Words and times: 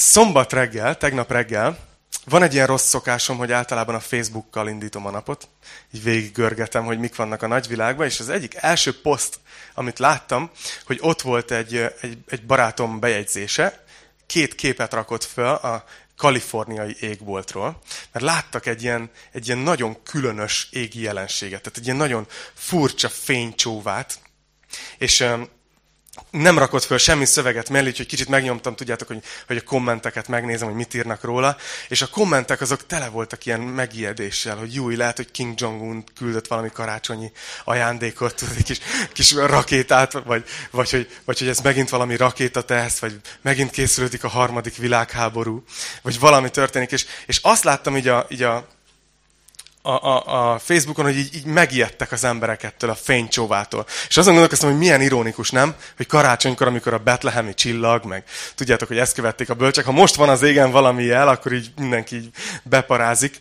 Szombat 0.00 0.52
reggel, 0.52 0.96
tegnap 0.96 1.30
reggel, 1.30 1.78
van 2.24 2.42
egy 2.42 2.54
ilyen 2.54 2.66
rossz 2.66 2.88
szokásom, 2.88 3.36
hogy 3.36 3.52
általában 3.52 3.94
a 3.94 4.00
Facebookkal 4.00 4.68
indítom 4.68 5.06
a 5.06 5.10
napot. 5.10 5.48
Így 5.92 6.02
végig 6.02 6.32
görgetem, 6.32 6.84
hogy 6.84 6.98
mik 6.98 7.16
vannak 7.16 7.42
a 7.42 7.46
nagyvilágban, 7.46 8.06
és 8.06 8.20
az 8.20 8.28
egyik 8.28 8.54
első 8.54 9.00
poszt, 9.00 9.40
amit 9.74 9.98
láttam, 9.98 10.50
hogy 10.86 10.98
ott 11.00 11.22
volt 11.22 11.50
egy, 11.50 11.76
egy, 11.76 12.18
egy 12.28 12.46
barátom 12.46 13.00
bejegyzése, 13.00 13.84
két 14.26 14.54
képet 14.54 14.92
rakott 14.92 15.24
föl 15.24 15.54
a 15.54 15.84
kaliforniai 16.16 16.96
égboltról, 17.00 17.78
mert 18.12 18.24
láttak 18.24 18.66
egy 18.66 18.82
ilyen, 18.82 19.10
egy 19.32 19.46
ilyen 19.46 19.58
nagyon 19.58 20.02
különös 20.02 20.68
égi 20.70 21.00
jelenséget, 21.00 21.62
tehát 21.62 21.78
egy 21.78 21.84
ilyen 21.84 21.96
nagyon 21.96 22.26
furcsa 22.54 23.08
fénycsóvát, 23.08 24.18
és 24.98 25.24
nem 26.30 26.58
rakott 26.58 26.84
föl 26.84 26.98
semmi 26.98 27.24
szöveget 27.24 27.68
mellé, 27.68 27.88
úgyhogy 27.88 28.06
kicsit 28.06 28.28
megnyomtam, 28.28 28.74
tudjátok, 28.74 29.08
hogy, 29.08 29.22
hogy 29.46 29.56
a 29.56 29.62
kommenteket 29.62 30.28
megnézem, 30.28 30.66
hogy 30.66 30.76
mit 30.76 30.94
írnak 30.94 31.22
róla, 31.22 31.56
és 31.88 32.02
a 32.02 32.06
kommentek 32.06 32.60
azok 32.60 32.86
tele 32.86 33.08
voltak 33.08 33.46
ilyen 33.46 33.60
megijedéssel, 33.60 34.56
hogy 34.56 34.74
jó, 34.74 34.88
lehet, 34.88 35.16
hogy 35.16 35.30
King 35.30 35.60
Jong-un 35.60 36.04
küldött 36.16 36.46
valami 36.46 36.70
karácsonyi 36.72 37.32
ajándékot, 37.64 38.42
egy 38.56 38.64
kis, 38.64 38.78
kis 39.12 39.32
rakétát, 39.32 40.12
vagy, 40.12 40.44
vagy, 40.70 40.90
hogy, 40.90 41.10
vagy 41.24 41.38
hogy 41.38 41.48
ez 41.48 41.58
megint 41.58 41.88
valami 41.88 42.16
rakétateszt, 42.16 42.98
vagy 42.98 43.20
megint 43.42 43.70
készülődik 43.70 44.24
a 44.24 44.28
harmadik 44.28 44.76
világháború, 44.76 45.64
vagy 46.02 46.18
valami 46.18 46.50
történik, 46.50 46.90
és, 46.92 47.06
és 47.26 47.38
azt 47.42 47.64
láttam 47.64 47.96
így 47.96 48.08
a, 48.08 48.26
így 48.28 48.42
a 48.42 48.68
a, 49.96 50.52
a, 50.52 50.58
Facebookon, 50.58 51.04
hogy 51.04 51.16
így, 51.16 51.34
így 51.34 51.44
megijedtek 51.44 52.12
az 52.12 52.24
emberek 52.24 52.62
ettől 52.62 52.90
a 52.90 52.94
fénycsóvától. 52.94 53.86
És 54.08 54.16
azon 54.16 54.32
gondolkoztam, 54.32 54.70
hogy 54.70 54.78
milyen 54.78 55.00
ironikus, 55.00 55.50
nem? 55.50 55.74
Hogy 55.96 56.06
karácsonykor, 56.06 56.66
amikor 56.66 56.94
a 56.94 56.98
betlehemi 56.98 57.54
csillag, 57.54 58.04
meg 58.04 58.24
tudjátok, 58.54 58.88
hogy 58.88 58.98
ezt 58.98 59.14
követték 59.14 59.50
a 59.50 59.54
bölcsek, 59.54 59.84
ha 59.84 59.92
most 59.92 60.14
van 60.14 60.28
az 60.28 60.42
égen 60.42 60.70
valami 60.70 61.02
jel, 61.02 61.28
akkor 61.28 61.52
így 61.52 61.70
mindenki 61.76 62.16
így 62.16 62.30
beparázik. 62.62 63.40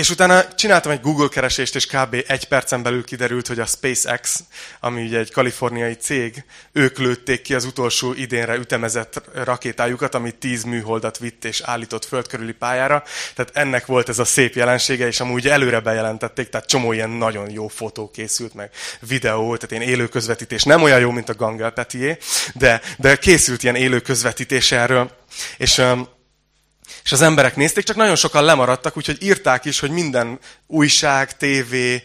És 0.00 0.10
utána 0.10 0.54
csináltam 0.54 0.92
egy 0.92 1.00
Google 1.00 1.28
keresést, 1.28 1.74
és 1.74 1.86
kb. 1.86 2.24
egy 2.26 2.44
percen 2.44 2.82
belül 2.82 3.04
kiderült, 3.04 3.46
hogy 3.46 3.58
a 3.58 3.66
SpaceX, 3.66 4.44
ami 4.80 5.02
ugye 5.02 5.18
egy 5.18 5.32
kaliforniai 5.32 5.94
cég, 5.94 6.44
ők 6.72 6.98
lőtték 6.98 7.42
ki 7.42 7.54
az 7.54 7.64
utolsó 7.64 8.12
idénre 8.12 8.54
ütemezett 8.54 9.22
rakétájukat, 9.34 10.14
ami 10.14 10.30
10 10.30 10.62
műholdat 10.62 11.18
vitt 11.18 11.44
és 11.44 11.60
állított 11.60 12.04
földkörüli 12.04 12.52
pályára. 12.52 13.02
Tehát 13.34 13.56
ennek 13.56 13.86
volt 13.86 14.08
ez 14.08 14.18
a 14.18 14.24
szép 14.24 14.54
jelensége, 14.54 15.06
és 15.06 15.20
amúgy 15.20 15.48
előre 15.48 15.80
bejelentették, 15.80 16.48
tehát 16.48 16.66
csomó 16.66 16.92
ilyen 16.92 17.10
nagyon 17.10 17.50
jó 17.50 17.68
fotó 17.68 18.10
készült, 18.10 18.54
meg 18.54 18.70
videó, 19.00 19.56
tehát 19.56 19.70
ilyen 19.70 19.94
élő 19.94 20.08
közvetítés. 20.08 20.62
Nem 20.62 20.82
olyan 20.82 21.00
jó, 21.00 21.10
mint 21.10 21.28
a 21.28 21.34
Gangel 21.34 21.70
Petié, 21.70 22.18
de, 22.54 22.80
de 22.98 23.16
készült 23.16 23.62
ilyen 23.62 23.76
élő 23.76 24.00
közvetítés 24.00 24.72
erről. 24.72 25.10
És 25.56 25.78
um, 25.78 26.08
és 27.04 27.12
az 27.12 27.20
emberek 27.20 27.56
nézték, 27.56 27.84
csak 27.84 27.96
nagyon 27.96 28.16
sokan 28.16 28.44
lemaradtak, 28.44 28.96
úgyhogy 28.96 29.22
írták 29.22 29.64
is, 29.64 29.80
hogy 29.80 29.90
minden 29.90 30.38
újság, 30.66 31.36
tévé, 31.36 32.02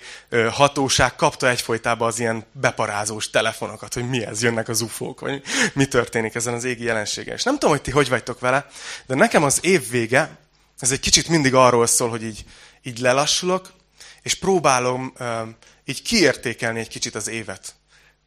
hatóság 0.49 1.15
kapta 1.15 1.49
egyfolytában 1.49 2.07
az 2.07 2.19
ilyen 2.19 2.45
beparázós 2.51 3.29
telefonokat, 3.29 3.93
hogy 3.93 4.09
mi 4.09 4.25
ez, 4.25 4.43
jönnek 4.43 4.67
az 4.67 4.81
ufók, 4.81 5.19
vagy 5.19 5.41
mi 5.73 5.85
történik 5.85 6.35
ezen 6.35 6.53
az 6.53 6.63
égi 6.63 6.83
jelenségen. 6.83 7.35
És 7.35 7.43
nem 7.43 7.53
tudom, 7.53 7.69
hogy 7.69 7.81
ti 7.81 7.91
hogy 7.91 8.09
vagytok 8.09 8.39
vele, 8.39 8.67
de 9.05 9.15
nekem 9.15 9.43
az 9.43 9.59
év 9.61 9.89
vége, 9.89 10.37
ez 10.79 10.91
egy 10.91 10.99
kicsit 10.99 11.27
mindig 11.27 11.53
arról 11.53 11.87
szól, 11.87 12.09
hogy 12.09 12.23
így, 12.23 12.45
így 12.83 12.99
lelassulok, 12.99 13.73
és 14.21 14.33
próbálom 14.33 15.13
így 15.85 16.01
kiértékelni 16.01 16.79
egy 16.79 16.87
kicsit 16.87 17.15
az 17.15 17.27
évet. 17.27 17.75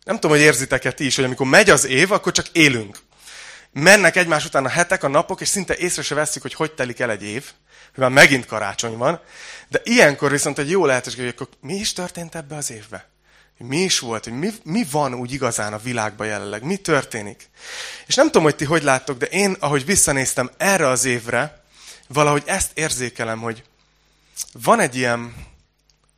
Nem 0.05 0.15
tudom, 0.15 0.37
hogy 0.37 0.47
érzitek-e 0.47 0.93
ti 0.93 1.07
is, 1.07 1.17
hogy 1.17 1.25
amikor 1.25 1.47
megy 1.47 1.71
az 1.71 1.87
év, 1.87 2.13
akkor 2.13 2.33
csak 2.33 2.49
élünk 2.49 2.99
mennek 3.73 4.17
egymás 4.17 4.45
után 4.45 4.65
a 4.65 4.69
hetek, 4.69 5.03
a 5.03 5.09
napok, 5.09 5.41
és 5.41 5.49
szinte 5.49 5.77
észre 5.77 6.03
se 6.03 6.15
veszik, 6.15 6.43
hogy 6.43 6.55
hogy 6.55 6.73
telik 6.73 7.01
el 7.01 7.11
egy 7.11 7.23
év, 7.23 7.53
már 7.99 8.11
megint 8.11 8.47
karácsony 8.47 8.97
van. 8.97 9.21
De 9.69 9.81
ilyenkor 9.85 10.31
viszont 10.31 10.59
egy 10.59 10.71
jó 10.71 10.87
lehetőség, 10.87 11.19
hogy 11.19 11.29
akkor 11.29 11.49
mi 11.61 11.75
is 11.75 11.93
történt 11.93 12.35
ebbe 12.35 12.57
az 12.57 12.71
évbe? 12.71 13.09
Mi 13.59 13.77
is 13.77 13.99
volt, 13.99 14.25
hogy 14.25 14.33
mi, 14.33 14.51
mi 14.63 14.87
van 14.91 15.15
úgy 15.15 15.33
igazán 15.33 15.73
a 15.73 15.79
világban 15.79 16.27
jelenleg, 16.27 16.63
mi 16.63 16.77
történik. 16.77 17.51
És 18.07 18.15
nem 18.15 18.27
tudom, 18.27 18.43
hogy 18.43 18.57
ti 18.57 18.65
hogy 18.65 18.83
láttok, 18.83 19.19
de 19.19 19.27
én, 19.27 19.57
ahogy 19.59 19.85
visszanéztem 19.85 20.51
erre 20.57 20.87
az 20.87 21.05
évre, 21.05 21.63
valahogy 22.09 22.43
ezt 22.47 22.71
érzékelem, 22.75 23.41
hogy 23.41 23.63
van 24.53 24.81
egy 24.81 24.97
ilyen, 24.97 25.35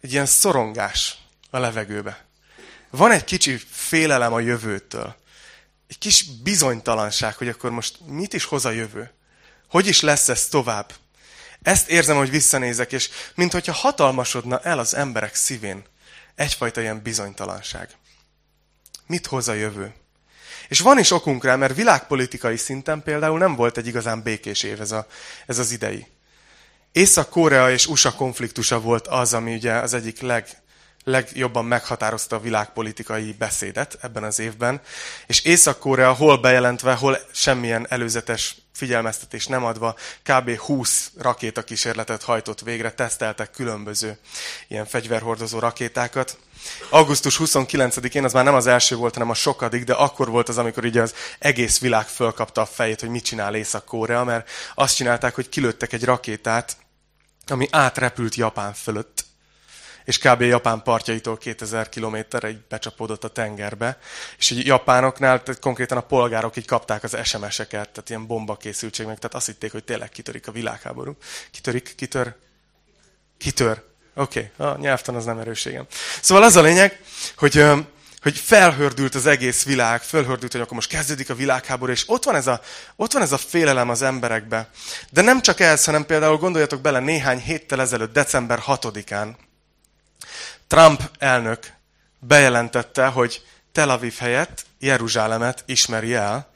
egy 0.01 0.13
ilyen 0.13 0.27
szorongás 0.27 1.19
a 1.51 1.59
levegőbe. 1.59 2.25
Van 2.91 3.11
egy 3.11 3.25
kicsi 3.25 3.61
félelem 3.71 4.33
a 4.33 4.41
jövőtől 4.41 5.17
egy 5.91 5.99
kis 5.99 6.25
bizonytalanság, 6.43 7.37
hogy 7.37 7.49
akkor 7.49 7.71
most 7.71 7.99
mit 8.07 8.33
is 8.33 8.45
hoz 8.45 8.65
a 8.65 8.71
jövő. 8.71 9.11
Hogy 9.69 9.87
is 9.87 10.01
lesz 10.01 10.29
ez 10.29 10.49
tovább? 10.49 10.93
Ezt 11.63 11.89
érzem, 11.89 12.17
hogy 12.17 12.31
visszanézek, 12.31 12.93
és 12.93 13.11
mintha 13.35 13.73
hatalmasodna 13.73 14.61
el 14.61 14.79
az 14.79 14.95
emberek 14.95 15.35
szívén 15.35 15.85
egyfajta 16.35 16.81
ilyen 16.81 17.03
bizonytalanság. 17.03 17.89
Mit 19.07 19.27
hoz 19.27 19.49
a 19.49 19.53
jövő? 19.53 19.95
És 20.69 20.81
van 20.81 20.99
is 20.99 21.11
okunk 21.11 21.45
rá, 21.45 21.57
mert 21.57 21.75
világpolitikai 21.77 22.57
szinten 22.57 23.03
például 23.03 23.39
nem 23.39 23.55
volt 23.55 23.77
egy 23.77 23.87
igazán 23.87 24.23
békés 24.23 24.63
év 24.63 24.81
ez, 24.81 24.91
a, 24.91 25.07
ez 25.47 25.59
az 25.59 25.71
idei. 25.71 26.07
Észak-Korea 26.93 27.71
és 27.71 27.87
USA 27.87 28.15
konfliktusa 28.15 28.81
volt 28.81 29.07
az, 29.07 29.35
ami 29.35 29.55
ugye 29.55 29.73
az 29.73 29.95
egyik 29.95 30.21
leg, 30.21 30.49
legjobban 31.05 31.65
meghatározta 31.65 32.37
a 32.37 32.41
világpolitikai 32.41 33.33
beszédet 33.39 33.99
ebben 34.01 34.25
az 34.25 34.39
évben, 34.39 34.81
és 35.27 35.45
Észak-Korea 35.45 36.13
hol 36.13 36.39
bejelentve, 36.39 36.95
hol 36.95 37.19
semmilyen 37.33 37.87
előzetes 37.89 38.57
figyelmeztetés 38.73 39.47
nem 39.47 39.65
adva, 39.65 39.97
kb. 40.23 40.57
20 40.57 41.11
rakétakísérletet 41.19 42.23
hajtott 42.23 42.61
végre, 42.61 42.93
teszteltek 42.93 43.51
különböző 43.51 44.19
ilyen 44.69 44.87
fegyverhordozó 44.87 45.59
rakétákat. 45.59 46.39
Augusztus 46.91 47.37
29-én, 47.41 48.25
az 48.25 48.33
már 48.33 48.45
nem 48.45 48.55
az 48.55 48.67
első 48.67 48.97
volt, 48.97 49.15
hanem 49.15 49.31
a 49.31 49.35
sokadik, 49.35 49.85
de 49.85 49.93
akkor 49.93 50.29
volt 50.29 50.49
az, 50.49 50.59
amikor 50.59 50.85
így 50.85 50.99
az 50.99 51.15
egész 51.39 51.81
világ 51.81 52.07
fölkapta 52.07 52.61
a 52.61 52.67
fejét, 52.67 53.01
hogy 53.01 53.09
mit 53.09 53.25
csinál 53.25 53.55
Észak-Korea, 53.55 54.25
mert 54.25 54.51
azt 54.75 54.97
csinálták, 54.97 55.35
hogy 55.35 55.49
kilőttek 55.49 55.93
egy 55.93 56.05
rakétát, 56.05 56.77
ami 57.47 57.69
átrepült 57.71 58.35
Japán 58.35 58.75
fölött, 58.75 59.25
és 60.05 60.19
kb. 60.19 60.41
Japán 60.41 60.83
partjaitól 60.83 61.39
2000 61.39 61.89
kilométerre 61.89 62.49
így 62.49 62.61
becsapódott 62.69 63.25
a 63.25 63.29
tengerbe, 63.29 63.99
és 64.39 64.51
így 64.51 64.67
japánoknál 64.67 65.43
tehát 65.43 65.61
konkrétan 65.61 65.99
a 65.99 66.01
polgárok 66.01 66.57
így 66.57 66.67
kapták 66.67 67.03
az 67.03 67.17
SMS-eket, 67.25 67.89
tehát 67.89 68.09
ilyen 68.09 68.27
bomba 68.27 68.57
készültség 68.57 69.07
meg, 69.07 69.19
tehát 69.19 69.37
azt 69.37 69.47
hitték, 69.47 69.73
hogy 69.73 69.85
tényleg 69.85 70.09
kitörik 70.09 70.49
a 70.49 70.53
világháború. 70.53 71.17
Kitörik? 71.51 71.95
Kitör? 71.97 72.35
Kitör. 73.39 73.83
Oké, 74.15 74.53
okay. 74.57 74.67
a 74.67 74.79
nyelvtan 74.79 75.15
az 75.15 75.25
nem 75.25 75.39
erőségem. 75.39 75.87
Szóval 76.21 76.45
az 76.45 76.57
a 76.57 76.63
lényeg, 76.63 77.01
hogy, 77.37 77.65
hogy 78.23 78.39
felhördült 78.39 79.15
az 79.15 79.27
egész 79.27 79.65
világ, 79.65 80.03
felhördült, 80.03 80.53
hogy 80.53 80.61
akkor 80.61 80.75
most 80.75 80.89
kezdődik 80.89 81.31
a 81.31 81.35
világháború, 81.35 81.93
és 81.93 82.05
ott 82.07 82.25
van, 82.25 82.35
ez 82.35 82.47
a, 82.47 82.61
ott 82.97 83.13
van 83.13 83.23
ez 83.23 83.33
a 83.33 83.39
félelem 83.39 83.89
az 83.89 84.03
emberekbe. 84.03 84.71
De 85.11 85.23
nem 85.23 85.41
csak 85.41 85.61
ez, 85.61 85.85
hanem 85.85 86.07
például 86.07 86.37
gondoljatok 86.37 86.81
bele 86.81 86.99
néhány 86.99 87.39
héttel 87.39 87.81
ezelőtt, 87.81 88.13
december 88.13 88.63
6-án, 88.67 89.35
Trump 90.71 91.11
elnök 91.19 91.73
bejelentette, 92.19 93.07
hogy 93.07 93.43
Tel 93.73 93.91
Aviv 93.91 94.17
helyett 94.17 94.65
Jeruzsálemet 94.79 95.63
ismeri 95.67 96.15
el 96.15 96.53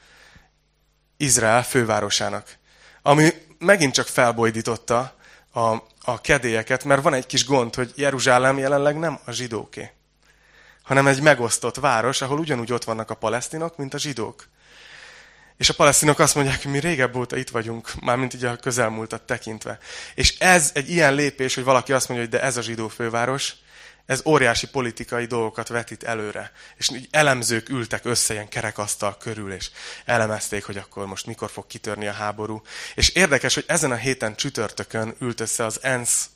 Izrael 1.17 1.65
fővárosának. 1.65 2.57
Ami 3.03 3.33
megint 3.59 3.95
csak 3.95 4.07
felbojdította 4.07 5.15
a, 5.53 5.61
a 6.05 6.21
kedélyeket, 6.21 6.85
mert 6.85 7.03
van 7.03 7.15
egy 7.15 7.27
kis 7.27 7.45
gond, 7.45 7.75
hogy 7.75 7.93
Jeruzsálem 7.97 8.59
jelenleg 8.59 8.99
nem 8.99 9.19
a 9.25 9.31
zsidóké, 9.31 9.91
hanem 10.83 11.07
egy 11.07 11.21
megosztott 11.21 11.77
város, 11.77 12.23
ahol 12.23 12.39
ugyanúgy 12.39 12.73
ott 12.73 12.85
vannak 12.85 13.11
a 13.11 13.15
palesztinok, 13.15 13.77
mint 13.77 13.95
a 13.95 13.99
zsidók. 13.99 14.49
És 15.57 15.69
a 15.69 15.75
palesztinok 15.75 16.19
azt 16.19 16.35
mondják, 16.35 16.63
hogy 16.63 16.73
mi 16.73 16.79
régebb 16.79 17.17
óta 17.17 17.37
itt 17.37 17.51
vagyunk, 17.51 17.91
mármint 18.01 18.35
így 18.35 18.45
a 18.45 18.57
közelmúltat 18.57 19.23
tekintve. 19.23 19.79
És 20.15 20.39
ez 20.39 20.71
egy 20.75 20.91
ilyen 20.91 21.15
lépés, 21.15 21.55
hogy 21.55 21.65
valaki 21.65 21.93
azt 21.93 22.09
mondja, 22.09 22.27
hogy 22.27 22.39
de 22.39 22.45
ez 22.45 22.57
a 22.57 22.63
zsidó 22.63 22.89
főváros, 22.89 23.63
ez 24.07 24.21
óriási 24.25 24.67
politikai 24.67 25.27
dolgokat 25.27 25.69
vetít 25.69 26.03
előre. 26.03 26.53
És 26.77 26.91
így 26.91 27.09
elemzők 27.11 27.69
ültek 27.69 28.05
össze 28.05 28.35
ilyen 28.35 28.49
kerekasztal 28.49 29.17
körül, 29.17 29.53
és 29.53 29.71
elemezték, 30.05 30.65
hogy 30.65 30.77
akkor 30.77 31.07
most 31.07 31.27
mikor 31.27 31.51
fog 31.51 31.67
kitörni 31.67 32.07
a 32.07 32.13
háború. 32.13 32.63
És 32.95 33.09
érdekes, 33.09 33.55
hogy 33.55 33.65
ezen 33.67 33.91
a 33.91 33.97
héten 33.97 34.37
csütörtökön 34.37 35.15
ült 35.21 35.41
össze 35.41 35.65
az 35.65 35.79
ENSZ, 35.83 36.29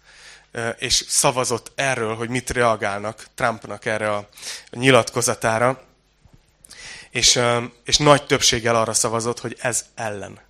és 0.79 1.05
szavazott 1.09 1.73
erről, 1.75 2.15
hogy 2.15 2.29
mit 2.29 2.50
reagálnak 2.50 3.26
Trumpnak 3.35 3.85
erre 3.85 4.14
a 4.14 4.29
nyilatkozatára. 4.71 5.87
És, 7.11 7.41
és 7.85 7.97
nagy 7.97 8.26
többséggel 8.26 8.76
arra 8.76 8.93
szavazott, 8.93 9.41
hogy 9.41 9.56
ez 9.61 9.85
ellen 9.94 10.41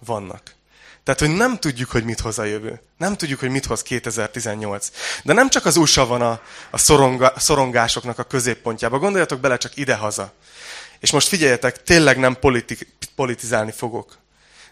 vannak. 0.00 0.54
Tehát, 1.04 1.20
hogy 1.20 1.30
nem 1.30 1.58
tudjuk, 1.58 1.90
hogy 1.90 2.04
mit 2.04 2.20
hoz 2.20 2.38
a 2.38 2.44
jövő. 2.44 2.82
Nem 2.98 3.16
tudjuk, 3.16 3.40
hogy 3.40 3.50
mit 3.50 3.66
hoz 3.66 3.82
2018. 3.82 4.90
De 5.22 5.32
nem 5.32 5.48
csak 5.48 5.64
az 5.64 5.76
USA 5.76 6.06
van 6.06 6.22
a, 6.22 6.40
a 6.70 6.78
szoronga, 6.78 7.32
szorongásoknak 7.36 8.18
a 8.18 8.22
középpontjába. 8.22 8.98
Gondoljatok 8.98 9.40
bele 9.40 9.56
csak 9.56 9.76
idehaza. 9.76 10.32
És 11.00 11.10
most 11.10 11.28
figyeljetek, 11.28 11.82
tényleg 11.82 12.18
nem 12.18 12.34
politik, 12.34 12.96
politizálni 13.14 13.72
fogok. 13.72 14.18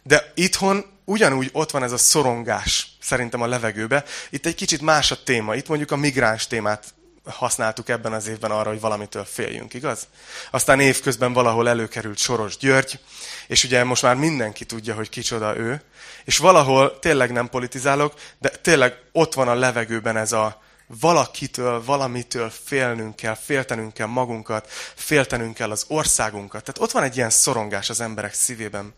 De 0.03 0.33
itthon 0.35 0.85
ugyanúgy 1.05 1.49
ott 1.53 1.71
van 1.71 1.83
ez 1.83 1.93
a 1.93 1.99
szorongás 1.99 2.97
szerintem 3.01 3.43
a 3.43 3.47
levegőbe. 3.47 4.05
Itt 4.31 4.47
egy 4.47 4.55
kicsit 4.55 4.81
más 4.81 5.11
a 5.11 5.23
téma. 5.23 5.55
Itt 5.55 5.69
mondjuk 5.69 5.91
a 5.91 5.97
migráns 5.97 6.47
témát 6.47 6.85
használtuk 7.25 7.89
ebben 7.89 8.13
az 8.13 8.27
évben 8.27 8.51
arra, 8.51 8.69
hogy 8.69 8.81
valamitől 8.81 9.25
féljünk, 9.25 9.75
igaz? 9.75 10.07
Aztán 10.51 10.81
évközben 10.81 11.33
valahol 11.33 11.69
előkerült 11.69 12.19
Soros 12.19 12.57
György, 12.57 12.99
és 13.47 13.65
ugye 13.65 13.85
most 13.85 14.03
már 14.03 14.15
mindenki 14.15 14.65
tudja, 14.65 14.95
hogy 14.95 15.09
kicsoda 15.09 15.57
ő, 15.57 15.83
és 16.25 16.39
valahol 16.39 16.99
tényleg 16.99 17.33
nem 17.33 17.49
politizálok, 17.49 18.15
de 18.39 18.49
tényleg 18.49 18.97
ott 19.13 19.35
van 19.35 19.49
a 19.49 19.55
levegőben 19.55 20.17
ez 20.17 20.33
a 20.33 20.61
valakitől, 21.01 21.85
valamitől 21.85 22.51
félnünk 22.65 23.17
kell, 23.17 23.35
féltenünk 23.35 23.95
kell 23.95 24.07
magunkat, 24.07 24.71
féltenünk 24.95 25.55
kell 25.55 25.71
az 25.71 25.85
országunkat. 25.89 26.65
Tehát 26.65 26.81
ott 26.81 26.91
van 26.91 27.03
egy 27.03 27.17
ilyen 27.17 27.31
szorongás 27.31 27.91
az 27.91 28.01
emberek 28.01 28.35
szívében. 28.35 28.95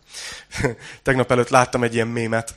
Tegnap 1.03 1.31
előtt 1.31 1.49
láttam 1.49 1.83
egy 1.83 1.93
ilyen 1.93 2.07
mémet, 2.07 2.55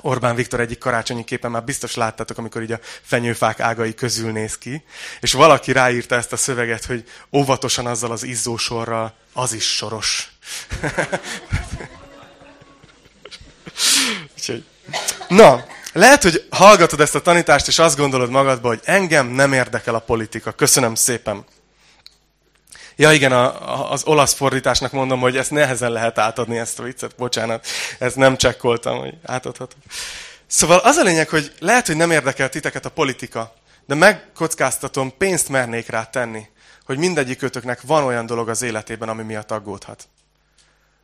Orbán 0.00 0.34
Viktor 0.34 0.60
egyik 0.60 0.78
karácsonyi 0.78 1.24
képen 1.24 1.50
már 1.50 1.64
biztos 1.64 1.94
láttátok, 1.94 2.38
amikor 2.38 2.62
így 2.62 2.72
a 2.72 2.80
fenyőfák 3.02 3.60
ágai 3.60 3.94
közül 3.94 4.32
néz 4.32 4.58
ki, 4.58 4.84
és 5.20 5.32
valaki 5.32 5.72
ráírta 5.72 6.14
ezt 6.14 6.32
a 6.32 6.36
szöveget, 6.36 6.84
hogy 6.84 7.04
óvatosan 7.32 7.86
azzal 7.86 8.10
az 8.10 8.22
izzósorral, 8.22 9.14
az 9.32 9.52
is 9.52 9.76
soros. 9.76 10.30
Na, 15.28 15.64
lehet, 15.92 16.22
hogy 16.22 16.46
hallgatod 16.50 17.00
ezt 17.00 17.14
a 17.14 17.20
tanítást, 17.20 17.68
és 17.68 17.78
azt 17.78 17.96
gondolod 17.96 18.30
magadba, 18.30 18.68
hogy 18.68 18.80
engem 18.84 19.26
nem 19.26 19.52
érdekel 19.52 19.94
a 19.94 19.98
politika. 19.98 20.52
Köszönöm 20.52 20.94
szépen. 20.94 21.44
Ja 23.00 23.12
igen, 23.12 23.32
a, 23.32 23.90
az 23.90 24.04
olasz 24.04 24.34
fordításnak 24.34 24.92
mondom, 24.92 25.20
hogy 25.20 25.36
ezt 25.36 25.50
nehezen 25.50 25.90
lehet 25.90 26.18
átadni, 26.18 26.58
ezt 26.58 26.78
a 26.78 26.82
viccet, 26.82 27.16
bocsánat. 27.16 27.66
Ezt 27.98 28.16
nem 28.16 28.36
csekkoltam, 28.36 28.98
hogy 28.98 29.14
átadhatom. 29.24 29.80
Szóval 30.46 30.78
az 30.78 30.96
a 30.96 31.02
lényeg, 31.02 31.28
hogy 31.28 31.52
lehet, 31.58 31.86
hogy 31.86 31.96
nem 31.96 32.10
érdekel 32.10 32.48
titeket 32.48 32.84
a 32.84 32.90
politika, 32.90 33.54
de 33.86 33.94
megkockáztatom, 33.94 35.16
pénzt 35.16 35.48
mernék 35.48 35.88
rá 35.88 36.04
tenni, 36.04 36.46
hogy 36.84 36.98
mindegyikőtöknek 36.98 37.80
van 37.82 38.04
olyan 38.04 38.26
dolog 38.26 38.48
az 38.48 38.62
életében, 38.62 39.08
ami 39.08 39.22
miatt 39.22 39.50
aggódhat. 39.50 40.08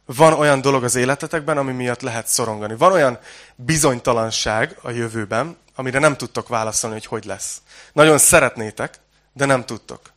Van 0.04 0.32
olyan 0.32 0.60
dolog 0.60 0.84
az 0.84 0.94
életetekben, 0.94 1.58
ami 1.58 1.72
miatt 1.72 2.00
lehet 2.00 2.26
szorongani. 2.26 2.74
Van 2.76 2.92
olyan 2.92 3.18
bizonytalanság 3.56 4.76
a 4.82 4.90
jövőben, 4.90 5.56
amire 5.74 5.98
nem 5.98 6.16
tudtok 6.16 6.48
válaszolni, 6.48 6.96
hogy 6.96 7.06
hogy 7.06 7.24
lesz. 7.24 7.56
Nagyon 7.92 8.18
szeretnétek, 8.18 8.94
de 9.32 9.44
nem 9.44 9.64
tudtok. 9.64 10.13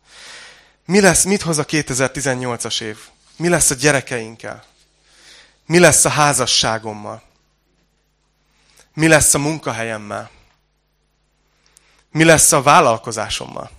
Mi 0.88 1.00
lesz, 1.00 1.24
mit 1.24 1.42
hoz 1.42 1.58
a 1.58 1.66
2018-as 1.66 2.82
év? 2.82 2.98
Mi 3.36 3.50
lesz 3.50 3.70
a 3.70 3.76
gyerekeinkkel? 3.76 4.64
Mi 5.66 5.80
lesz 5.80 6.06
a 6.06 6.10
házasságommal? 6.10 7.24
Mi 8.94 9.08
lesz 9.08 9.34
a 9.34 9.38
munkahelyemmel? 9.38 10.30
Mi 12.12 12.24
lesz 12.24 12.52
a 12.52 12.62
vállalkozásommal? 12.62 13.72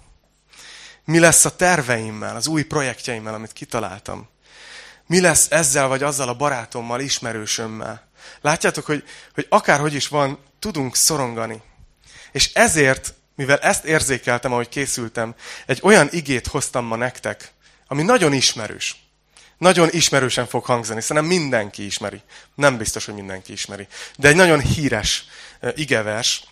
Mi 1.04 1.18
lesz 1.18 1.44
a 1.44 1.56
terveimmel, 1.56 2.36
az 2.36 2.46
új 2.46 2.62
projektjeimmel, 2.62 3.34
amit 3.34 3.52
kitaláltam? 3.52 4.28
Mi 5.06 5.20
lesz 5.20 5.46
ezzel 5.50 5.88
vagy 5.88 6.02
azzal 6.02 6.28
a 6.28 6.36
barátommal, 6.36 7.00
ismerősömmel? 7.00 8.08
Látjátok, 8.40 8.84
hogy, 8.84 9.04
hogy 9.34 9.46
akárhogy 9.48 9.94
is 9.94 10.08
van, 10.08 10.38
tudunk 10.58 10.96
szorongani. 10.96 11.62
És 12.32 12.52
ezért 12.52 13.14
mivel 13.38 13.58
ezt 13.58 13.84
érzékeltem, 13.84 14.52
ahogy 14.52 14.68
készültem, 14.68 15.34
egy 15.66 15.80
olyan 15.82 16.08
igét 16.10 16.46
hoztam 16.46 16.84
ma 16.84 16.96
nektek, 16.96 17.52
ami 17.86 18.02
nagyon 18.02 18.32
ismerős. 18.32 18.96
Nagyon 19.58 19.88
ismerősen 19.90 20.46
fog 20.46 20.64
hangzani. 20.64 21.00
Szerintem 21.00 21.24
mindenki 21.24 21.84
ismeri. 21.84 22.22
Nem 22.54 22.76
biztos, 22.76 23.04
hogy 23.04 23.14
mindenki 23.14 23.52
ismeri. 23.52 23.86
De 24.16 24.28
egy 24.28 24.36
nagyon 24.36 24.60
híres 24.60 25.24
igevers, 25.74 26.44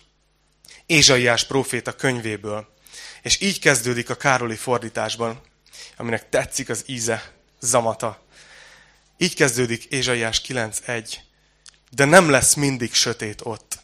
Ézsaiás 0.85 1.43
próféta 1.43 1.95
könyvéből. 1.95 2.67
És 3.21 3.41
így 3.41 3.59
kezdődik 3.59 4.09
a 4.09 4.15
Károli 4.15 4.55
fordításban, 4.55 5.41
aminek 5.97 6.29
tetszik 6.29 6.69
az 6.69 6.83
íze, 6.85 7.31
zamata. 7.59 8.25
Így 9.17 9.35
kezdődik 9.35 9.83
Ézsaiás 9.83 10.41
9.1. 10.41 11.13
De 11.89 12.05
nem 12.05 12.29
lesz 12.29 12.53
mindig 12.53 12.93
sötét 12.93 13.41
ott, 13.43 13.79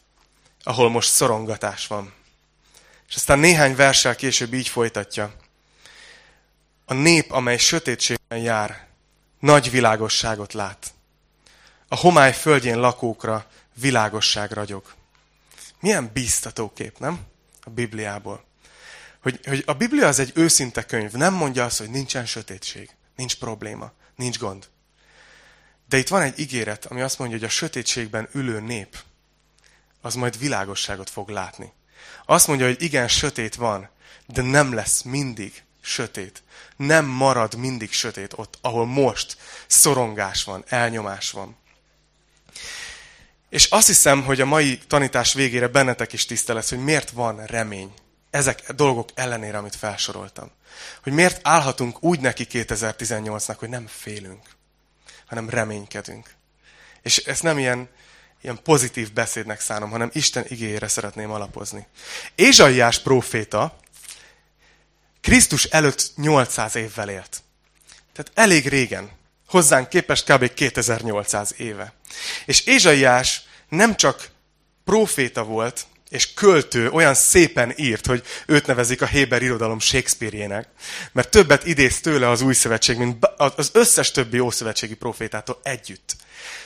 ahol 0.64 0.90
most 0.90 1.10
szorongatás 1.10 1.88
van. 1.88 2.14
És 3.14 3.20
aztán 3.20 3.40
néhány 3.40 3.76
versel 3.76 4.16
később 4.16 4.54
így 4.54 4.68
folytatja. 4.68 5.36
A 6.86 6.94
nép, 6.94 7.32
amely 7.32 7.58
sötétségben 7.58 8.40
jár, 8.40 8.88
nagy 9.40 9.72
világosságot 9.72 10.54
lát. 10.54 10.94
A 11.88 11.96
homály 11.96 12.34
földjén 12.34 12.80
lakókra 12.80 13.48
világosság 13.74 14.52
ragyog. 14.52 14.94
Milyen 15.80 16.10
bíztató 16.14 16.74
kép, 16.74 17.00
nem? 17.00 17.26
A 17.64 17.70
Bibliából. 17.70 18.44
Hogy, 19.22 19.40
hogy 19.46 19.64
a 19.66 19.74
Biblia 19.74 20.08
az 20.08 20.20
egy 20.20 20.32
őszinte 20.36 20.86
könyv. 20.86 21.12
Nem 21.12 21.34
mondja 21.34 21.66
azt, 21.66 21.78
hogy 21.78 21.90
nincsen 21.90 22.26
sötétség, 22.26 22.90
nincs 23.16 23.38
probléma, 23.38 23.92
nincs 24.16 24.38
gond. 24.38 24.68
De 25.90 25.98
itt 25.98 26.08
van 26.08 26.22
egy 26.22 26.40
ígéret, 26.40 26.86
ami 26.86 27.02
azt 27.02 27.20
mondja, 27.20 27.38
hogy 27.38 27.46
a 27.48 27.52
sötétségben 27.52 28.30
ülő 28.32 28.60
nép, 28.60 28.98
az 30.02 30.16
majd 30.16 30.40
világosságot 30.40 31.10
fog 31.10 31.30
látni. 31.30 31.74
Azt 32.26 32.48
mondja, 32.48 32.66
hogy 32.66 32.82
igen, 32.82 33.08
sötét 33.08 33.56
van, 33.56 33.90
de 34.26 34.42
nem 34.42 34.74
lesz 34.74 35.02
mindig 35.02 35.64
sötét. 35.82 36.44
Nem 36.76 37.06
marad 37.06 37.56
mindig 37.56 37.92
sötét 37.92 38.34
ott, 38.36 38.58
ahol 38.62 38.86
most 38.86 39.38
szorongás 39.68 40.44
van, 40.44 40.64
elnyomás 40.68 41.32
van. 41.32 41.58
És 43.50 43.66
azt 43.66 43.88
hiszem, 43.88 44.24
hogy 44.24 44.42
a 44.42 44.46
mai 44.46 44.78
tanítás 44.78 45.34
végére 45.34 45.68
bennetek 45.68 46.14
is 46.14 46.26
tiszta 46.26 46.54
lesz, 46.54 46.70
hogy 46.70 46.84
miért 46.84 47.10
van 47.10 47.46
remény 47.46 47.94
ezek 48.30 48.72
dolgok 48.72 49.10
ellenére, 49.14 49.58
amit 49.58 49.76
felsoroltam. 49.76 50.52
Hogy 51.04 51.14
miért 51.14 51.40
állhatunk 51.44 52.04
úgy 52.04 52.20
neki 52.20 52.48
2018-nak, 52.52 53.56
hogy 53.58 53.70
nem 53.70 53.88
félünk, 53.88 54.42
hanem 55.26 55.50
reménykedünk. 55.50 56.30
És 57.02 57.18
ez 57.18 57.40
nem 57.40 57.58
ilyen 57.58 57.90
ilyen 58.44 58.60
pozitív 58.64 59.14
beszédnek 59.14 59.60
szánom, 59.60 59.90
hanem 59.90 60.10
Isten 60.14 60.46
igényére 60.48 60.88
szeretném 60.88 61.32
alapozni. 61.32 61.88
Ézsaiás 62.36 63.00
próféta 63.00 63.78
Krisztus 65.22 65.64
előtt 65.64 66.12
800 66.16 66.76
évvel 66.76 67.10
élt. 67.10 67.44
Tehát 68.14 68.32
elég 68.34 68.68
régen. 68.68 69.12
Hozzánk 69.48 69.90
képest 69.90 70.32
kb. 70.32 70.54
2800 70.54 71.54
éve. 71.58 71.94
És 72.46 72.66
Ézsaiás 72.66 73.42
nem 73.70 73.96
csak 73.96 74.30
próféta 74.86 75.44
volt, 75.44 75.86
és 76.14 76.34
költő 76.34 76.90
olyan 76.90 77.14
szépen 77.14 77.74
írt, 77.76 78.06
hogy 78.06 78.24
őt 78.46 78.66
nevezik 78.66 79.02
a 79.02 79.06
Héber 79.06 79.42
irodalom 79.42 79.80
Shakespeare-jének, 79.80 80.68
mert 81.12 81.30
többet 81.30 81.66
idéz 81.66 82.02
tőle 82.02 82.30
az 82.30 82.42
új 82.42 82.54
szövetség, 82.54 82.98
mint 82.98 83.26
az 83.38 83.70
összes 83.74 84.12
többi 84.12 84.40
ószövetségi 84.40 84.96
profétától 84.96 85.60
együtt. 85.64 86.16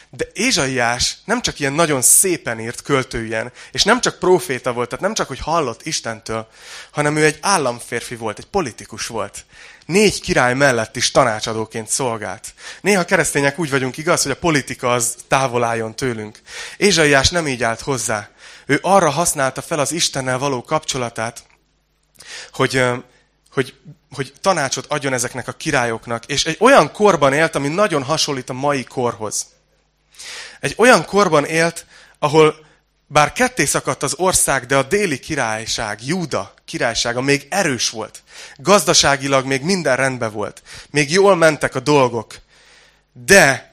De 0.09 0.27
Ézsaiás 0.33 1.17
nem 1.25 1.41
csak 1.41 1.59
ilyen 1.59 1.73
nagyon 1.73 2.01
szépen 2.01 2.59
írt 2.59 2.81
költő 2.81 3.25
ilyen, 3.25 3.51
és 3.71 3.83
nem 3.83 4.01
csak 4.01 4.19
proféta 4.19 4.73
volt, 4.73 4.89
tehát 4.89 5.03
nem 5.03 5.13
csak, 5.13 5.27
hogy 5.27 5.39
hallott 5.39 5.85
Istentől, 5.85 6.47
hanem 6.91 7.15
ő 7.15 7.25
egy 7.25 7.37
államférfi 7.41 8.15
volt, 8.15 8.39
egy 8.39 8.45
politikus 8.45 9.07
volt. 9.07 9.45
Négy 9.85 10.21
király 10.21 10.53
mellett 10.53 10.95
is 10.95 11.11
tanácsadóként 11.11 11.89
szolgált. 11.89 12.53
Néha 12.81 13.05
keresztények 13.05 13.59
úgy 13.59 13.69
vagyunk 13.69 13.97
igaz, 13.97 14.23
hogy 14.23 14.31
a 14.31 14.35
politika 14.35 14.93
az 14.93 15.15
távol 15.27 15.63
álljon 15.63 15.95
tőlünk. 15.95 16.39
Ézsaiás 16.77 17.29
nem 17.29 17.47
így 17.47 17.63
állt 17.63 17.81
hozzá. 17.81 18.29
Ő 18.67 18.79
arra 18.81 19.09
használta 19.09 19.61
fel 19.61 19.79
az 19.79 19.91
Istennel 19.91 20.37
való 20.37 20.63
kapcsolatát, 20.63 21.43
hogy, 22.51 22.83
hogy, 23.51 23.73
hogy 24.11 24.33
tanácsot 24.41 24.85
adjon 24.85 25.13
ezeknek 25.13 25.47
a 25.47 25.51
királyoknak. 25.51 26.25
És 26.25 26.45
egy 26.45 26.57
olyan 26.59 26.91
korban 26.91 27.33
élt, 27.33 27.55
ami 27.55 27.67
nagyon 27.67 28.03
hasonlít 28.03 28.49
a 28.49 28.53
mai 28.53 28.83
korhoz. 28.83 29.45
Egy 30.59 30.73
olyan 30.77 31.05
korban 31.05 31.45
élt, 31.45 31.85
ahol 32.19 32.65
bár 33.07 33.33
ketté 33.33 33.65
szakadt 33.65 34.03
az 34.03 34.13
ország, 34.17 34.65
de 34.65 34.77
a 34.77 34.83
déli 34.83 35.19
királyság, 35.19 36.05
Júda 36.05 36.53
királysága 36.65 37.21
még 37.21 37.47
erős 37.49 37.89
volt. 37.89 38.23
Gazdaságilag 38.55 39.45
még 39.45 39.61
minden 39.61 39.95
rendben 39.95 40.31
volt. 40.31 40.61
Még 40.89 41.11
jól 41.11 41.35
mentek 41.35 41.75
a 41.75 41.79
dolgok. 41.79 42.35
De 43.25 43.66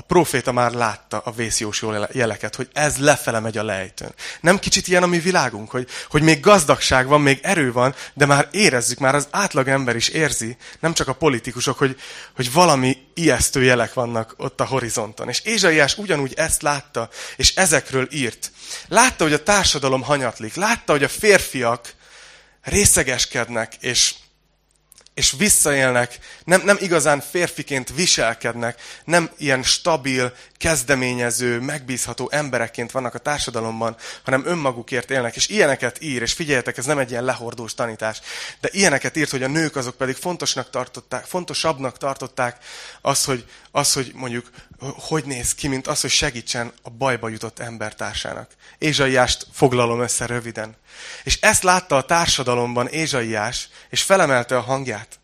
a 0.00 0.02
proféta 0.02 0.52
már 0.52 0.72
látta 0.72 1.18
a 1.18 1.30
vészjós 1.30 1.84
jeleket, 2.12 2.54
hogy 2.54 2.68
ez 2.72 2.96
lefele 2.96 3.40
megy 3.40 3.58
a 3.58 3.64
lejtőn. 3.64 4.14
Nem 4.40 4.58
kicsit 4.58 4.88
ilyen 4.88 5.02
a 5.02 5.06
mi 5.06 5.18
világunk, 5.18 5.70
hogy, 5.70 5.88
hogy 6.10 6.22
még 6.22 6.40
gazdagság 6.40 7.06
van, 7.06 7.20
még 7.20 7.38
erő 7.42 7.72
van, 7.72 7.94
de 8.14 8.26
már 8.26 8.48
érezzük, 8.52 8.98
már 8.98 9.14
az 9.14 9.28
átlag 9.30 9.68
ember 9.68 9.96
is 9.96 10.08
érzi, 10.08 10.56
nem 10.78 10.92
csak 10.92 11.08
a 11.08 11.12
politikusok, 11.12 11.78
hogy, 11.78 12.00
hogy 12.34 12.52
valami 12.52 12.96
ijesztő 13.14 13.62
jelek 13.62 13.94
vannak 13.94 14.34
ott 14.36 14.60
a 14.60 14.66
horizonton. 14.66 15.28
És 15.28 15.40
Ézsaiás 15.40 15.98
ugyanúgy 15.98 16.32
ezt 16.36 16.62
látta, 16.62 17.08
és 17.36 17.54
ezekről 17.54 18.08
írt. 18.10 18.52
Látta, 18.88 19.24
hogy 19.24 19.32
a 19.32 19.42
társadalom 19.42 20.02
hanyatlik, 20.02 20.54
látta, 20.54 20.92
hogy 20.92 21.04
a 21.04 21.08
férfiak 21.08 21.94
részegeskednek, 22.62 23.74
és 23.80 24.14
és 25.14 25.34
visszaélnek, 25.38 26.18
nem, 26.44 26.62
nem 26.64 26.76
igazán 26.80 27.20
férfiként 27.20 27.92
viselkednek, 27.94 28.80
nem 29.04 29.30
ilyen 29.36 29.62
stabil, 29.62 30.32
kezdeményező, 30.58 31.60
megbízható 31.60 32.28
emberekként 32.32 32.90
vannak 32.90 33.14
a 33.14 33.18
társadalomban, 33.18 33.96
hanem 34.22 34.46
önmagukért 34.46 35.10
élnek, 35.10 35.36
és 35.36 35.48
ilyeneket 35.48 36.02
ír, 36.02 36.22
és 36.22 36.32
figyeljetek, 36.32 36.76
ez 36.76 36.84
nem 36.84 36.98
egy 36.98 37.10
ilyen 37.10 37.24
lehordós 37.24 37.74
tanítás, 37.74 38.20
de 38.60 38.68
ilyeneket 38.72 39.16
írt, 39.16 39.30
hogy 39.30 39.42
a 39.42 39.48
nők 39.48 39.76
azok 39.76 39.96
pedig 39.96 40.14
fontosnak 40.14 40.70
tartották, 40.70 41.24
fontosabbnak 41.24 41.98
tartották 41.98 42.64
az, 43.00 43.24
hogy, 43.24 43.44
az, 43.70 43.92
hogy 43.92 44.12
mondjuk 44.14 44.50
hogy 44.80 45.24
néz 45.24 45.54
ki, 45.54 45.68
mint 45.68 45.86
az, 45.86 46.00
hogy 46.00 46.10
segítsen 46.10 46.72
a 46.82 46.90
bajba 46.90 47.28
jutott 47.28 47.58
embertársának. 47.58 48.50
Ézsaiást 48.78 49.46
foglalom 49.52 50.00
össze 50.00 50.26
röviden. 50.26 50.76
És 51.24 51.38
ezt 51.40 51.62
látta 51.62 51.96
a 51.96 52.04
társadalomban 52.04 52.88
Ézsaiás, 52.88 53.68
és 53.90 54.02
felemelte 54.02 54.56
a 54.56 54.60
hangját. 54.60 55.20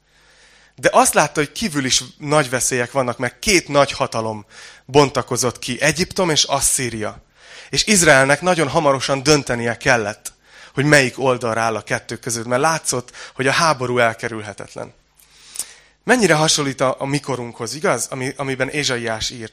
De 0.74 0.88
azt 0.92 1.14
látta, 1.14 1.40
hogy 1.40 1.52
kívül 1.52 1.84
is 1.84 2.02
nagy 2.18 2.50
veszélyek 2.50 2.92
vannak, 2.92 3.18
mert 3.18 3.38
két 3.38 3.68
nagy 3.68 3.92
hatalom 3.92 4.46
bontakozott 4.84 5.58
ki, 5.58 5.80
Egyiptom 5.80 6.30
és 6.30 6.42
Asszíria. 6.42 7.24
És 7.70 7.86
Izraelnek 7.86 8.40
nagyon 8.40 8.68
hamarosan 8.68 9.22
döntenie 9.22 9.76
kellett, 9.76 10.32
hogy 10.74 10.84
melyik 10.84 11.18
oldalra 11.18 11.60
áll 11.60 11.76
a 11.76 11.82
kettő 11.82 12.16
között, 12.16 12.46
mert 12.46 12.60
látszott, 12.60 13.10
hogy 13.34 13.46
a 13.46 13.52
háború 13.52 13.98
elkerülhetetlen. 13.98 14.94
Mennyire 16.04 16.34
hasonlít 16.34 16.80
a, 16.80 16.96
a 16.98 17.06
mikorunkhoz, 17.06 17.74
igaz? 17.74 18.06
Ami, 18.10 18.32
amiben 18.36 18.68
Ézsaiás 18.68 19.30
írt. 19.30 19.52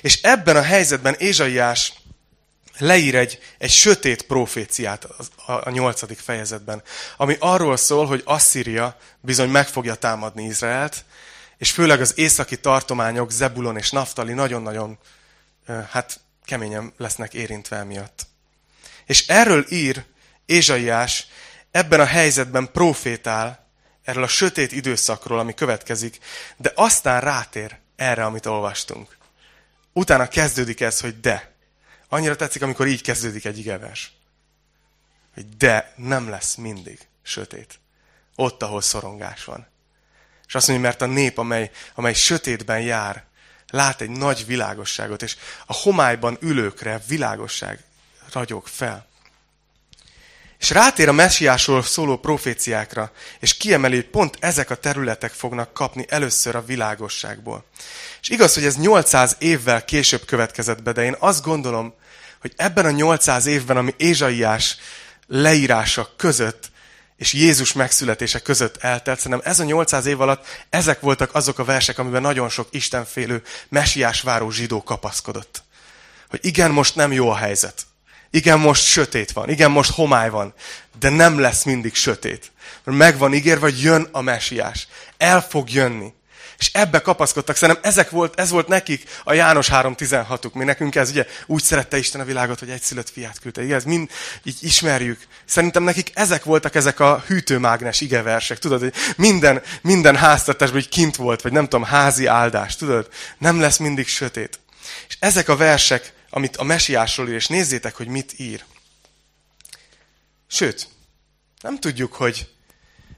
És 0.00 0.22
ebben 0.22 0.56
a 0.56 0.62
helyzetben 0.62 1.14
Ézsaiás 1.14 1.92
leír 2.78 3.14
egy, 3.14 3.38
egy 3.58 3.70
sötét 3.70 4.22
proféciát 4.22 5.04
a, 5.46 5.70
nyolcadik 5.70 6.18
fejezetben, 6.18 6.82
ami 7.16 7.36
arról 7.38 7.76
szól, 7.76 8.06
hogy 8.06 8.22
Asszíria 8.24 8.96
bizony 9.20 9.48
meg 9.48 9.66
fogja 9.66 9.94
támadni 9.94 10.44
Izraelt, 10.44 11.04
és 11.58 11.70
főleg 11.70 12.00
az 12.00 12.18
északi 12.18 12.60
tartományok, 12.60 13.30
Zebulon 13.30 13.76
és 13.76 13.90
Naftali 13.90 14.32
nagyon-nagyon 14.32 14.98
hát 15.90 16.20
keményen 16.44 16.92
lesznek 16.96 17.34
érintve 17.34 17.84
miatt. 17.84 18.26
És 19.06 19.26
erről 19.26 19.64
ír 19.68 20.04
Ézsaiás, 20.46 21.26
ebben 21.70 22.00
a 22.00 22.04
helyzetben 22.04 22.72
profétál, 22.72 23.66
erről 24.04 24.22
a 24.22 24.28
sötét 24.28 24.72
időszakról, 24.72 25.38
ami 25.38 25.54
következik, 25.54 26.18
de 26.56 26.72
aztán 26.74 27.20
rátér 27.20 27.78
erre, 27.96 28.24
amit 28.24 28.46
olvastunk. 28.46 29.16
Utána 29.92 30.28
kezdődik 30.28 30.80
ez, 30.80 31.00
hogy 31.00 31.20
de. 31.20 31.53
Annyira 32.08 32.36
tetszik, 32.36 32.62
amikor 32.62 32.86
így 32.86 33.02
kezdődik 33.02 33.44
egy 33.44 33.58
igevers. 33.58 34.12
Hogy 35.34 35.56
de 35.56 35.92
nem 35.96 36.28
lesz 36.28 36.54
mindig 36.54 37.06
sötét. 37.22 37.78
Ott, 38.36 38.62
ahol 38.62 38.80
szorongás 38.80 39.44
van. 39.44 39.66
És 40.46 40.54
azt 40.54 40.68
mondja, 40.68 40.86
mert 40.86 41.02
a 41.02 41.06
nép, 41.06 41.38
amely, 41.38 41.70
amely 41.94 42.14
sötétben 42.14 42.80
jár, 42.80 43.24
lát 43.70 44.00
egy 44.00 44.10
nagy 44.10 44.46
világosságot, 44.46 45.22
és 45.22 45.36
a 45.66 45.72
homályban 45.72 46.38
ülőkre 46.40 47.02
világosság 47.06 47.84
ragyog 48.32 48.66
fel. 48.66 49.06
És 50.58 50.70
rátér 50.70 51.08
a 51.08 51.12
messiásról 51.12 51.82
szóló 51.82 52.16
proféciákra, 52.16 53.12
és 53.40 53.56
kiemeli, 53.56 53.94
hogy 53.94 54.08
pont 54.08 54.36
ezek 54.40 54.70
a 54.70 54.74
területek 54.74 55.32
fognak 55.32 55.72
kapni 55.72 56.04
először 56.08 56.54
a 56.54 56.64
világosságból. 56.64 57.64
És 58.20 58.28
igaz, 58.28 58.54
hogy 58.54 58.64
ez 58.64 58.76
800 58.76 59.36
évvel 59.38 59.84
később 59.84 60.24
következett 60.24 60.82
be, 60.82 60.92
de 60.92 61.02
én 61.02 61.16
azt 61.18 61.44
gondolom, 61.44 61.94
hogy 62.40 62.52
ebben 62.56 62.84
a 62.84 62.90
800 62.90 63.46
évben, 63.46 63.76
ami 63.76 63.94
Ézsaiás 63.96 64.76
leírása 65.26 66.10
között, 66.16 66.72
és 67.16 67.32
Jézus 67.32 67.72
megszületése 67.72 68.38
között 68.38 68.76
eltelt, 68.76 69.20
szerintem 69.20 69.50
ez 69.50 69.60
a 69.60 69.64
800 69.64 70.06
év 70.06 70.20
alatt 70.20 70.46
ezek 70.70 71.00
voltak 71.00 71.34
azok 71.34 71.58
a 71.58 71.64
versek, 71.64 71.98
amiben 71.98 72.22
nagyon 72.22 72.48
sok 72.48 72.68
istenfélő, 72.70 73.42
mesiás 73.68 74.20
váró 74.20 74.50
zsidó 74.50 74.82
kapaszkodott. 74.82 75.62
Hogy 76.28 76.38
igen, 76.42 76.70
most 76.70 76.94
nem 76.94 77.12
jó 77.12 77.30
a 77.30 77.36
helyzet. 77.36 77.86
Igen, 78.34 78.58
most 78.58 78.84
sötét 78.84 79.32
van. 79.32 79.48
Igen, 79.48 79.70
most 79.70 79.90
homály 79.90 80.30
van. 80.30 80.54
De 80.98 81.08
nem 81.08 81.38
lesz 81.38 81.62
mindig 81.62 81.94
sötét. 81.94 82.52
Mert 82.84 82.98
meg 82.98 83.18
van 83.18 83.34
ígérve, 83.34 83.60
hogy 83.60 83.82
jön 83.82 84.08
a 84.12 84.20
mesiás. 84.20 84.88
El 85.16 85.42
fog 85.42 85.70
jönni. 85.70 86.12
És 86.58 86.70
ebbe 86.72 87.00
kapaszkodtak. 87.00 87.56
Szerintem 87.56 87.84
ezek 87.90 88.10
volt, 88.10 88.40
ez 88.40 88.50
volt 88.50 88.68
nekik 88.68 89.04
a 89.24 89.32
János 89.32 89.68
3.16-uk. 89.68 90.52
Mi 90.52 90.64
nekünk 90.64 90.94
ez 90.94 91.10
ugye 91.10 91.26
úgy 91.46 91.62
szerette 91.62 91.98
Isten 91.98 92.20
a 92.20 92.24
világot, 92.24 92.58
hogy 92.58 92.70
egy 92.70 92.82
szülött 92.82 93.10
fiát 93.10 93.38
küldte. 93.38 93.74
Ez 93.74 93.84
mind 93.84 94.10
így 94.42 94.58
ismerjük. 94.60 95.20
Szerintem 95.44 95.82
nekik 95.82 96.10
ezek 96.14 96.44
voltak 96.44 96.74
ezek 96.74 97.00
a 97.00 97.24
hűtőmágnes 97.26 98.00
igeversek. 98.00 98.58
Tudod, 98.58 98.80
hogy 98.80 98.94
minden, 99.16 99.62
minden 99.82 100.16
háztartásban 100.16 100.80
hogy 100.80 100.90
kint 100.90 101.16
volt, 101.16 101.42
vagy 101.42 101.52
nem 101.52 101.64
tudom, 101.64 101.84
házi 101.84 102.26
áldás. 102.26 102.76
Tudod, 102.76 103.08
nem 103.38 103.60
lesz 103.60 103.76
mindig 103.76 104.08
sötét. 104.08 104.58
És 105.08 105.16
ezek 105.20 105.48
a 105.48 105.56
versek, 105.56 106.12
amit 106.34 106.56
a 106.56 106.62
mesiásról 106.62 107.28
ír, 107.28 107.34
és 107.34 107.46
nézzétek, 107.46 107.94
hogy 107.94 108.06
mit 108.06 108.38
ír. 108.38 108.64
Sőt, 110.46 110.88
nem 111.60 111.78
tudjuk, 111.78 112.12
hogy, 112.12 112.54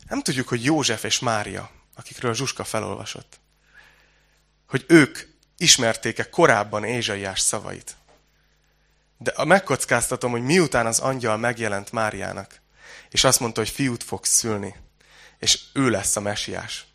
nem 0.09 0.23
tudjuk, 0.23 0.49
hogy 0.49 0.65
József 0.65 1.05
és 1.05 1.19
Mária 1.19 1.71
akikről 1.95 2.35
Zsuska 2.35 2.65
felolvasott. 2.65 3.41
Hogy 4.69 4.85
ők 4.89 5.19
ismerték-e 5.57 6.29
korábban 6.29 6.85
Ézsaiás 6.85 7.41
szavait. 7.41 7.97
De 9.19 9.45
megkockáztatom, 9.45 10.31
hogy 10.31 10.43
miután 10.43 10.87
az 10.87 10.99
angyal 10.99 11.37
megjelent 11.37 11.93
Máriának, 11.93 12.61
és 13.11 13.25
azt 13.25 13.41
mondta, 13.41 13.61
hogy 13.61 13.71
fiút 13.71 14.03
fogsz 14.03 14.31
szülni, 14.31 14.75
és 15.39 15.61
ő 15.73 15.91
lesz 15.91 16.17
a 16.17 16.21
mesiás. 16.21 16.87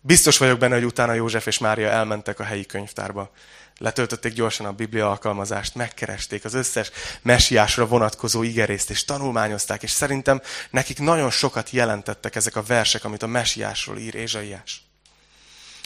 Biztos 0.00 0.38
vagyok 0.38 0.58
benne, 0.58 0.74
hogy 0.74 0.84
utána 0.84 1.12
József 1.12 1.46
és 1.46 1.58
Mária 1.58 1.88
elmentek 1.88 2.38
a 2.38 2.44
helyi 2.44 2.66
könyvtárba, 2.66 3.32
letöltötték 3.78 4.32
gyorsan 4.32 4.66
a 4.66 4.72
Biblia 4.72 5.10
alkalmazást, 5.10 5.74
megkeresték 5.74 6.44
az 6.44 6.54
összes 6.54 6.90
mesiásra 7.22 7.86
vonatkozó 7.86 8.42
igerészt, 8.42 8.90
és 8.90 9.04
tanulmányozták, 9.04 9.82
és 9.82 9.90
szerintem 9.90 10.42
nekik 10.70 10.98
nagyon 10.98 11.30
sokat 11.30 11.70
jelentettek 11.70 12.34
ezek 12.34 12.56
a 12.56 12.62
versek, 12.62 13.04
amit 13.04 13.22
a 13.22 13.26
mesiásról 13.26 13.98
ír 13.98 14.14
Ézsaiás. 14.14 14.84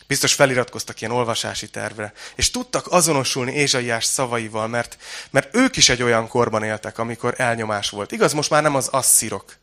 Biztos 0.06 0.34
feliratkoztak 0.34 1.00
ilyen 1.00 1.14
olvasási 1.14 1.68
tervre, 1.68 2.12
és 2.34 2.50
tudtak 2.50 2.92
azonosulni 2.92 3.52
Ézsaiás 3.52 4.04
szavaival, 4.04 4.68
mert, 4.68 4.96
mert 5.30 5.54
ők 5.54 5.76
is 5.76 5.88
egy 5.88 6.02
olyan 6.02 6.28
korban 6.28 6.62
éltek, 6.62 6.98
amikor 6.98 7.34
elnyomás 7.36 7.90
volt. 7.90 8.12
Igaz, 8.12 8.32
most 8.32 8.50
már 8.50 8.62
nem 8.62 8.74
az 8.74 8.88
asszírok, 8.88 9.56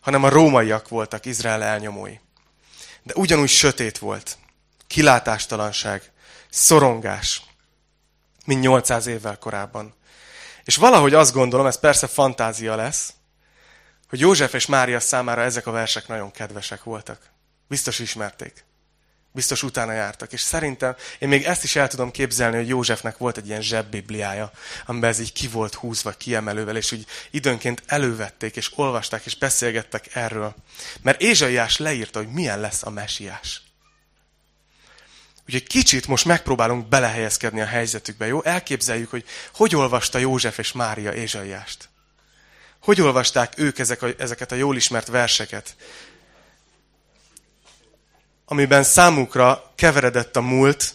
hanem 0.00 0.24
a 0.24 0.28
rómaiak 0.28 0.88
voltak 0.88 1.26
Izrael 1.26 1.62
elnyomói. 1.62 2.14
De 3.02 3.12
ugyanúgy 3.16 3.48
sötét 3.48 3.98
volt. 3.98 4.38
Kilátástalanság, 4.86 6.10
szorongás, 6.50 7.42
mint 8.48 8.60
800 8.60 9.06
évvel 9.06 9.38
korábban. 9.38 9.94
És 10.64 10.76
valahogy 10.76 11.14
azt 11.14 11.32
gondolom, 11.32 11.66
ez 11.66 11.78
persze 11.78 12.06
fantázia 12.06 12.76
lesz, 12.76 13.12
hogy 14.08 14.20
József 14.20 14.54
és 14.54 14.66
Mária 14.66 15.00
számára 15.00 15.42
ezek 15.42 15.66
a 15.66 15.70
versek 15.70 16.08
nagyon 16.08 16.30
kedvesek 16.30 16.82
voltak. 16.82 17.30
Biztos 17.66 17.98
ismerték. 17.98 18.64
Biztos 19.32 19.62
utána 19.62 19.92
jártak. 19.92 20.32
És 20.32 20.40
szerintem 20.40 20.96
én 21.18 21.28
még 21.28 21.44
ezt 21.44 21.64
is 21.64 21.76
el 21.76 21.88
tudom 21.88 22.10
képzelni, 22.10 22.56
hogy 22.56 22.68
Józsefnek 22.68 23.18
volt 23.18 23.36
egy 23.36 23.46
ilyen 23.46 23.62
zsebbibliája, 23.62 24.50
amiben 24.86 25.10
ez 25.10 25.18
így 25.18 25.32
ki 25.32 25.48
volt 25.48 25.74
húzva 25.74 26.10
kiemelővel, 26.10 26.76
és 26.76 26.92
úgy 26.92 27.06
időnként 27.30 27.82
elővették, 27.86 28.56
és 28.56 28.72
olvasták, 28.78 29.24
és 29.24 29.36
beszélgettek 29.36 30.14
erről. 30.14 30.54
Mert 31.02 31.20
Ézsaiás 31.20 31.76
leírta, 31.76 32.18
hogy 32.18 32.32
milyen 32.32 32.60
lesz 32.60 32.82
a 32.82 32.90
mesiás. 32.90 33.67
Úgyhogy 35.48 35.66
kicsit 35.66 36.06
most 36.06 36.24
megpróbálunk 36.24 36.88
belehelyezkedni 36.88 37.60
a 37.60 37.66
helyzetükbe, 37.66 38.26
jó? 38.26 38.42
Elképzeljük, 38.42 39.10
hogy 39.10 39.24
hogy 39.54 39.74
olvasta 39.74 40.18
József 40.18 40.58
és 40.58 40.72
Mária 40.72 41.14
Ézsaiást. 41.14 41.88
Hogy 42.82 43.00
olvasták 43.00 43.52
ők 43.56 43.78
ezek 43.78 44.02
a, 44.02 44.08
ezeket 44.18 44.52
a 44.52 44.54
jól 44.54 44.76
ismert 44.76 45.06
verseket, 45.06 45.76
amiben 48.44 48.82
számukra 48.82 49.72
keveredett 49.74 50.36
a 50.36 50.40
múlt, 50.40 50.94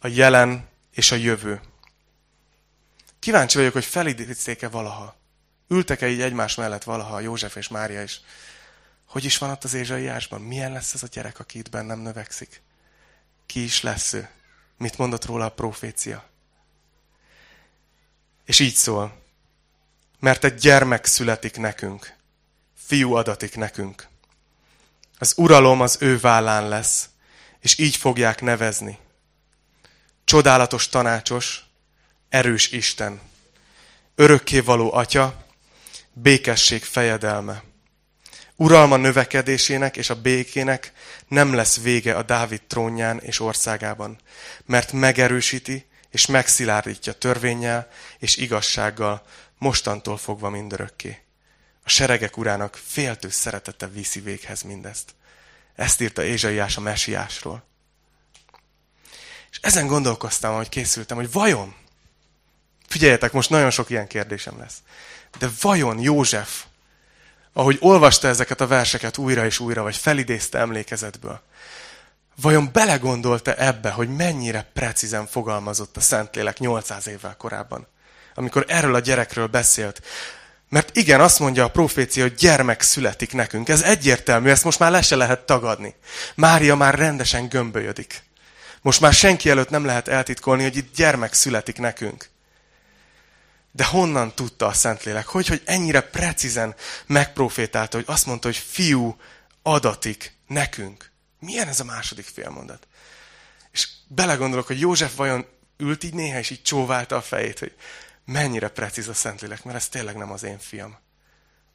a 0.00 0.06
jelen 0.06 0.68
és 0.92 1.12
a 1.12 1.16
jövő. 1.16 1.60
Kíváncsi 3.18 3.56
vagyok, 3.56 3.72
hogy 3.72 3.84
felidézték-e 3.84 4.68
valaha. 4.68 5.16
Ültek-e 5.68 6.08
így 6.08 6.20
egymás 6.20 6.54
mellett 6.54 6.84
valaha 6.84 7.20
József 7.20 7.56
és 7.56 7.68
Mária 7.68 8.02
is. 8.02 8.20
Hogy 9.06 9.24
is 9.24 9.38
van 9.38 9.50
ott 9.50 9.64
az 9.64 9.74
Ézsaiásban? 9.74 10.40
Milyen 10.40 10.72
lesz 10.72 10.94
ez 10.94 11.02
a 11.02 11.08
gyerek, 11.12 11.38
aki 11.38 11.58
itt 11.58 11.70
bennem 11.70 11.98
növekszik? 11.98 12.62
Ki 13.52 13.62
is 13.62 13.82
lesz 13.82 14.12
ő. 14.12 14.28
Mit 14.76 14.98
mondott 14.98 15.24
róla 15.24 15.44
a 15.44 15.50
profécia? 15.50 16.24
És 18.44 18.58
így 18.58 18.74
szól. 18.74 19.22
Mert 20.18 20.44
egy 20.44 20.54
gyermek 20.54 21.04
születik 21.04 21.56
nekünk. 21.56 22.14
Fiú 22.86 23.14
adatik 23.14 23.56
nekünk. 23.56 24.08
Az 25.18 25.34
uralom 25.36 25.80
az 25.80 25.96
ő 26.00 26.18
vállán 26.18 26.68
lesz, 26.68 27.08
és 27.60 27.78
így 27.78 27.96
fogják 27.96 28.40
nevezni. 28.40 28.98
Csodálatos 30.24 30.88
tanácsos, 30.88 31.64
erős 32.28 32.70
Isten, 32.70 33.20
örökkévaló 34.14 34.92
atya, 34.94 35.46
békesség 36.12 36.84
fejedelme. 36.84 37.62
Uralma 38.62 38.96
növekedésének 38.96 39.96
és 39.96 40.10
a 40.10 40.20
békének 40.20 40.92
nem 41.28 41.54
lesz 41.54 41.80
vége 41.80 42.16
a 42.16 42.22
Dávid 42.22 42.62
trónján 42.62 43.18
és 43.18 43.40
országában, 43.40 44.18
mert 44.66 44.92
megerősíti 44.92 45.86
és 46.10 46.26
megszilárdítja 46.26 47.12
törvényel 47.12 47.88
és 48.18 48.36
igazsággal 48.36 49.22
mostantól 49.58 50.16
fogva 50.16 50.50
mindörökké. 50.50 51.22
A 51.84 51.88
seregek 51.88 52.36
urának 52.36 52.78
féltő 52.86 53.28
szeretete 53.28 53.86
viszi 53.86 54.20
véghez 54.20 54.62
mindezt. 54.62 55.14
Ezt 55.74 56.00
írta 56.00 56.22
Ézsaiás 56.22 56.76
a 56.76 56.80
mesiásról. 56.80 57.64
És 59.50 59.58
ezen 59.60 59.86
gondolkoztam, 59.86 60.54
hogy 60.54 60.68
készültem, 60.68 61.16
hogy 61.16 61.32
vajon, 61.32 61.74
figyeljetek, 62.88 63.32
most 63.32 63.50
nagyon 63.50 63.70
sok 63.70 63.90
ilyen 63.90 64.06
kérdésem 64.06 64.58
lesz, 64.58 64.76
de 65.38 65.48
vajon 65.60 65.98
József, 65.98 66.64
ahogy 67.52 67.76
olvasta 67.80 68.28
ezeket 68.28 68.60
a 68.60 68.66
verseket 68.66 69.18
újra 69.18 69.44
és 69.44 69.58
újra, 69.58 69.82
vagy 69.82 69.96
felidézte 69.96 70.58
emlékezetből, 70.58 71.40
vajon 72.40 72.68
belegondolta 72.72 73.54
ebbe, 73.54 73.90
hogy 73.90 74.08
mennyire 74.08 74.70
precízen 74.72 75.26
fogalmazott 75.26 75.96
a 75.96 76.00
Szentlélek 76.00 76.58
800 76.58 77.08
évvel 77.08 77.36
korábban, 77.36 77.86
amikor 78.34 78.64
erről 78.68 78.94
a 78.94 79.00
gyerekről 79.00 79.46
beszélt, 79.46 80.02
mert 80.68 80.96
igen, 80.96 81.20
azt 81.20 81.38
mondja 81.38 81.64
a 81.64 81.70
profécia, 81.70 82.22
hogy 82.22 82.34
gyermek 82.34 82.82
születik 82.82 83.32
nekünk. 83.32 83.68
Ez 83.68 83.82
egyértelmű, 83.82 84.50
ezt 84.50 84.64
most 84.64 84.78
már 84.78 84.90
le 84.90 85.02
se 85.02 85.16
lehet 85.16 85.40
tagadni. 85.40 85.94
Mária 86.34 86.74
már 86.74 86.94
rendesen 86.94 87.48
gömbölyödik. 87.48 88.22
Most 88.82 89.00
már 89.00 89.12
senki 89.12 89.50
előtt 89.50 89.70
nem 89.70 89.84
lehet 89.84 90.08
eltitkolni, 90.08 90.62
hogy 90.62 90.76
itt 90.76 90.94
gyermek 90.94 91.32
születik 91.32 91.78
nekünk. 91.78 92.30
De 93.72 93.84
honnan 93.84 94.34
tudta 94.34 94.66
a 94.66 94.72
Szentlélek? 94.72 95.26
Hogy, 95.26 95.46
hogy 95.46 95.62
ennyire 95.64 96.00
precízen 96.00 96.74
megprofétálta, 97.06 97.96
hogy 97.96 98.06
azt 98.08 98.26
mondta, 98.26 98.46
hogy 98.46 98.56
fiú 98.56 99.16
adatik 99.62 100.36
nekünk. 100.46 101.10
Milyen 101.38 101.68
ez 101.68 101.80
a 101.80 101.84
második 101.84 102.24
félmondat? 102.24 102.86
És 103.70 103.88
belegondolok, 104.08 104.66
hogy 104.66 104.80
József 104.80 105.16
vajon 105.16 105.46
ült 105.76 106.04
így 106.04 106.14
néha, 106.14 106.38
és 106.38 106.50
így 106.50 106.62
csóválta 106.62 107.16
a 107.16 107.22
fejét, 107.22 107.58
hogy 107.58 107.76
mennyire 108.24 108.68
precíz 108.68 109.08
a 109.08 109.14
Szentlélek, 109.14 109.64
mert 109.64 109.76
ez 109.76 109.88
tényleg 109.88 110.16
nem 110.16 110.32
az 110.32 110.42
én 110.42 110.58
fiam. 110.58 110.98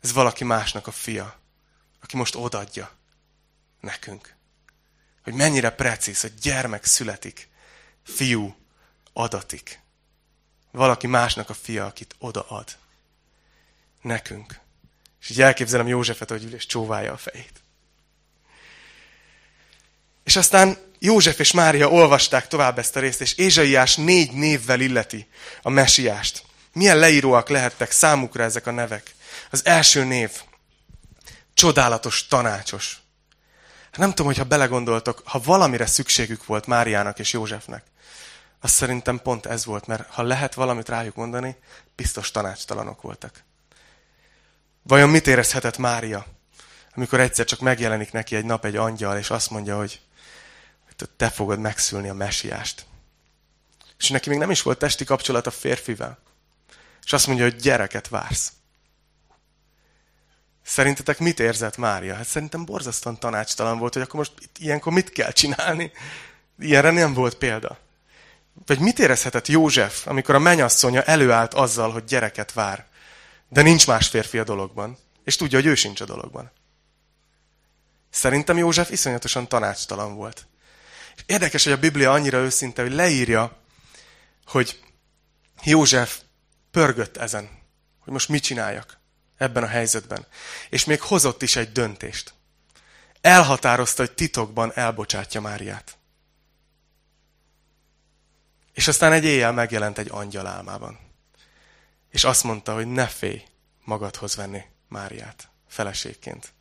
Ez 0.02 0.14
valaki 0.14 0.44
másnak 0.44 0.88
a 0.88 0.92
fia, 0.92 1.40
aki 2.02 2.18
most 2.18 2.36
odadja 2.36 2.92
nekünk. 3.80 4.36
Hogy 5.24 5.34
mennyire 5.34 5.70
precíz, 5.70 6.22
hogy 6.22 6.34
gyermek 6.34 6.86
születik, 6.86 7.50
fiú 8.04 8.56
adatik. 9.14 9.80
Valaki 10.78 11.08
másnak 11.08 11.50
a 11.50 11.54
fia, 11.54 11.86
akit 11.86 12.16
odaad. 12.20 12.66
Nekünk. 14.02 14.60
És 15.22 15.30
így 15.30 15.42
elképzelem 15.42 15.88
Józsefet, 15.88 16.30
hogy 16.30 16.44
ül 16.44 16.54
és 16.54 16.66
csóválja 16.66 17.14
a 17.14 17.18
fejét. 17.18 17.62
És 20.24 20.36
aztán 20.36 20.78
József 21.00 21.40
és 21.40 21.52
Mária 21.52 21.90
olvasták 21.90 22.48
tovább 22.48 22.80
ezt 22.80 22.96
a 22.96 23.00
részt, 23.00 23.22
és 23.22 23.34
Ézsaiás 23.34 23.96
négy 23.96 24.32
névvel 24.32 24.80
illeti 24.80 25.28
a 25.62 25.70
mesiást. 25.70 26.44
Milyen 26.74 26.98
leíróak 26.98 27.50
lehettek 27.50 27.92
számukra 27.92 28.44
ezek 28.44 28.68
a 28.68 28.72
nevek? 28.72 29.16
Az 29.50 29.66
első 29.66 30.04
név, 30.04 30.32
csodálatos, 31.54 32.28
tanácsos. 32.28 33.02
Hát 33.92 34.00
nem 34.00 34.10
tudom, 34.10 34.26
hogyha 34.26 34.44
belegondoltok, 34.44 35.22
ha 35.26 35.40
valamire 35.40 35.86
szükségük 35.86 36.46
volt 36.46 36.66
Máriának 36.66 37.20
és 37.20 37.34
Józsefnek, 37.34 37.84
az 38.60 38.72
szerintem 38.72 39.20
pont 39.20 39.46
ez 39.46 39.66
volt, 39.66 39.88
mert 39.88 40.10
ha 40.10 40.22
lehet 40.22 40.54
valamit 40.54 40.90
rájuk 40.90 41.16
mondani, 41.16 41.56
biztos 41.96 42.32
tanácstalanok 42.32 43.02
voltak. 43.02 43.44
Vajon 44.84 45.10
mit 45.10 45.28
érezhetett 45.28 45.78
Mária, 45.78 46.26
amikor 46.96 47.20
egyszer 47.20 47.46
csak 47.46 47.60
megjelenik 47.60 48.12
neki 48.12 48.36
egy 48.36 48.46
nap 48.46 48.66
egy 48.66 48.76
angyal, 48.76 49.18
és 49.18 49.30
azt 49.30 49.50
mondja, 49.50 49.78
hogy 49.78 50.02
te 51.18 51.30
fogod 51.30 51.60
megszülni 51.60 52.10
a 52.10 52.14
mesiást. 52.14 52.86
És 53.98 54.10
neki 54.10 54.30
még 54.30 54.38
nem 54.38 54.52
is 54.52 54.62
volt 54.62 54.78
testi 54.78 55.04
kapcsolat 55.04 55.48
a 55.48 55.52
férfivel. 55.52 56.18
És 57.04 57.14
azt 57.14 57.28
mondja, 57.28 57.46
hogy 57.46 57.56
gyereket 57.56 58.08
vársz. 58.08 58.52
Szerintetek 60.64 61.20
mit 61.20 61.40
érzett 61.40 61.78
Mária? 61.78 62.16
Hát 62.16 62.28
szerintem 62.28 62.66
borzasztóan 62.66 63.20
tanácstalan 63.20 63.78
volt, 63.78 63.94
hogy 63.94 64.02
akkor 64.02 64.16
most 64.16 64.34
ilyenkor 64.58 64.94
mit 64.94 65.10
kell 65.10 65.32
csinálni. 65.32 65.92
Ilyenre 66.60 66.92
nem 66.92 67.14
volt 67.14 67.36
példa. 67.36 67.78
Vagy 68.66 68.80
mit 68.80 69.00
érezhetett 69.00 69.48
József, 69.48 70.08
amikor 70.08 70.36
a 70.36 70.40
menyasszonya 70.40 71.04
előállt 71.04 71.54
azzal, 71.54 71.92
hogy 71.92 72.04
gyereket 72.04 72.54
vár, 72.54 72.86
de 73.50 73.62
nincs 73.62 73.88
más 73.88 74.08
férfi 74.08 74.38
a 74.38 74.44
dologban, 74.44 74.98
és 75.24 75.36
tudja, 75.36 75.58
hogy 75.58 75.68
ő 75.68 75.76
sincs 75.76 76.02
a 76.02 76.06
dologban. 76.06 76.52
Szerintem 78.10 78.58
József 78.58 78.90
iszonyatosan 78.90 79.48
tanácstalan 79.48 80.16
volt. 80.16 80.48
Érdekes, 81.26 81.64
hogy 81.64 81.74
a 81.74 81.78
Biblia 81.78 82.12
annyira 82.12 82.38
őszinte, 82.38 82.82
hogy 82.82 82.94
leírja, 82.94 83.58
hogy 84.46 84.80
József 85.64 86.20
pörgött 86.72 87.18
ezen, 87.18 87.50
hogy 88.00 88.14
most 88.14 88.30
mit 88.30 88.44
csináljak 88.44 88.98
ebben 89.38 89.64
a 89.64 89.68
helyzetben. 89.68 90.26
És 90.70 90.86
még 90.86 91.02
hozott 91.02 91.42
is 91.42 91.56
egy 91.56 91.72
döntést. 91.72 92.34
Elhatározta, 93.22 94.06
hogy 94.06 94.12
titokban 94.12 94.72
elbocsátja 94.76 95.42
Máriát. 95.42 95.97
És 98.78 98.88
aztán 98.88 99.12
egy 99.12 99.24
éjjel 99.24 99.52
megjelent 99.52 99.98
egy 99.98 100.08
angyal 100.12 100.48
álmában. 100.48 101.00
És 102.10 102.24
azt 102.24 102.44
mondta, 102.44 102.74
hogy 102.74 102.88
ne 102.88 103.08
félj 103.08 103.44
magadhoz 103.84 104.36
venni 104.36 104.62
Máriát 104.88 105.50
feleségként. 105.68 106.54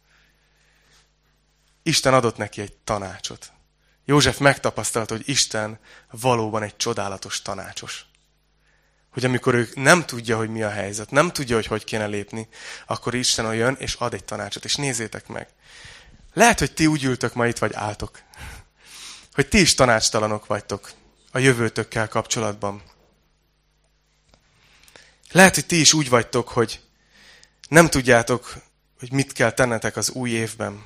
Isten 1.82 2.14
adott 2.14 2.36
neki 2.36 2.60
egy 2.60 2.72
tanácsot. 2.72 3.52
József 4.04 4.38
megtapasztalta, 4.38 5.14
hogy 5.14 5.28
Isten 5.28 5.78
valóban 6.10 6.62
egy 6.62 6.76
csodálatos 6.76 7.42
tanácsos. 7.42 8.06
Hogy 9.10 9.24
amikor 9.24 9.54
ő 9.54 9.68
nem 9.74 10.06
tudja, 10.06 10.36
hogy 10.36 10.48
mi 10.48 10.62
a 10.62 10.70
helyzet, 10.70 11.10
nem 11.10 11.32
tudja, 11.32 11.54
hogy 11.54 11.66
hogy 11.66 11.84
kéne 11.84 12.06
lépni, 12.06 12.48
akkor 12.86 13.14
Isten 13.14 13.54
jön 13.54 13.76
és 13.78 13.94
ad 13.94 14.14
egy 14.14 14.24
tanácsot. 14.24 14.64
És 14.64 14.74
nézzétek 14.74 15.28
meg. 15.28 15.48
Lehet, 16.32 16.58
hogy 16.58 16.72
ti 16.72 16.86
úgy 16.86 17.04
ültök 17.04 17.34
ma 17.34 17.46
itt, 17.46 17.58
vagy 17.58 17.74
álltok. 17.74 18.22
Hogy 19.32 19.48
ti 19.48 19.60
is 19.60 19.74
tanácstalanok 19.74 20.46
vagytok 20.46 20.90
a 21.36 21.38
jövőtökkel 21.38 22.08
kapcsolatban. 22.08 22.82
Lehet, 25.32 25.54
hogy 25.54 25.66
ti 25.66 25.80
is 25.80 25.92
úgy 25.92 26.08
vagytok, 26.08 26.48
hogy 26.48 26.80
nem 27.68 27.88
tudjátok, 27.88 28.54
hogy 28.98 29.12
mit 29.12 29.32
kell 29.32 29.50
tennetek 29.50 29.96
az 29.96 30.10
új 30.10 30.30
évben. 30.30 30.84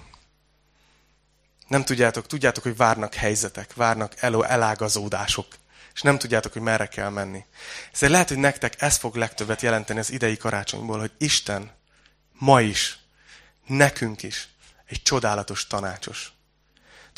Nem 1.67 1.85
tudjátok, 1.85 2.27
tudjátok, 2.27 2.63
hogy 2.63 2.77
várnak 2.77 3.15
helyzetek, 3.15 3.75
várnak 3.75 4.15
elő 4.17 4.45
elágazódások, 4.45 5.47
és 5.95 6.03
nem 6.03 6.19
tudjátok, 6.19 6.53
hogy 6.53 6.63
merre 6.63 6.87
kell 6.87 7.09
menni. 7.09 7.45
Ezért 7.93 8.13
lehet, 8.13 8.29
hogy 8.29 8.39
nektek 8.39 8.83
ez 8.83 8.97
fog 8.97 9.15
legtöbbet 9.15 9.63
jelenteni 9.63 9.99
az 9.99 10.11
idei 10.11 10.37
karácsonyból, 10.37 10.99
hogy 10.99 11.13
Isten 11.19 11.71
ma 12.33 12.61
is, 12.61 12.99
nekünk 13.67 14.23
is 14.23 14.49
egy 14.87 15.03
csodálatos 15.03 15.67
tanácsos. 15.67 16.33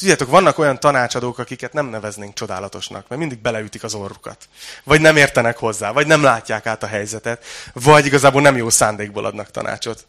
Tudjátok, 0.03 0.29
vannak 0.29 0.59
olyan 0.59 0.81
tanácsadók, 0.81 1.39
akiket 1.39 1.73
nem 1.73 1.87
neveznénk 1.87 2.35
csodálatosnak, 2.35 3.09
mert 3.09 3.21
mindig 3.21 3.39
beleütik 3.39 3.83
az 3.83 3.95
orrukat. 3.95 4.49
Vagy 4.85 5.01
nem 5.01 5.17
értenek 5.17 5.59
hozzá, 5.59 5.93
vagy 5.93 6.07
nem 6.07 6.23
látják 6.23 6.67
át 6.67 6.83
a 6.83 6.87
helyzetet, 6.87 7.45
vagy 7.73 8.07
igazából 8.07 8.41
nem 8.41 8.57
jó 8.57 8.71
szándékból 8.71 9.25
adnak 9.25 9.51
tanácsot. 9.51 10.07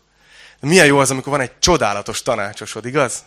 De 0.59 0.67
milyen 0.67 0.85
jó 0.85 0.97
az, 0.99 1.11
amikor 1.11 1.31
van 1.31 1.41
egy 1.41 1.59
csodálatos 1.59 2.21
tanácsosod, 2.21 2.85
igaz? 2.85 3.23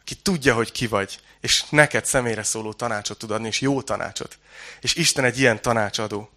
Aki 0.00 0.14
tudja, 0.14 0.54
hogy 0.54 0.72
ki 0.72 0.86
vagy, 0.86 1.18
és 1.40 1.64
neked 1.68 2.04
személyre 2.04 2.42
szóló 2.42 2.72
tanácsot 2.72 3.18
tud 3.18 3.30
adni, 3.30 3.46
és 3.46 3.60
jó 3.60 3.82
tanácsot. 3.82 4.38
És 4.80 4.94
Isten 4.94 5.24
egy 5.24 5.38
ilyen 5.38 5.62
tanácsadó. 5.62 6.30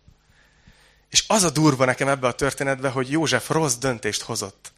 És 1.09 1.23
az 1.27 1.43
a 1.43 1.49
durva 1.49 1.85
nekem 1.85 2.07
ebbe 2.07 2.27
a 2.27 2.35
történetbe, 2.35 2.89
hogy 2.89 3.11
József 3.11 3.49
rossz 3.49 3.75
döntést 3.75 4.21
hozott. 4.21 4.71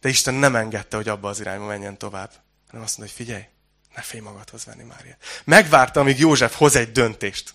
De 0.00 0.08
Isten 0.08 0.34
nem 0.34 0.56
engedte, 0.56 0.96
hogy 0.96 1.08
abba 1.08 1.28
az 1.28 1.40
irányba 1.40 1.66
menjen 1.66 1.98
tovább. 1.98 2.30
Hanem 2.68 2.84
azt 2.84 2.98
mondta, 2.98 3.16
hogy 3.16 3.26
figyelj, 3.26 3.44
ne 3.94 4.02
félj 4.02 4.22
magadhoz 4.22 4.64
venni, 4.64 4.82
Mária. 4.82 5.16
Megvárta, 5.44 6.00
amíg 6.00 6.18
József 6.18 6.56
hoz 6.56 6.76
egy 6.76 6.92
döntést. 6.92 7.54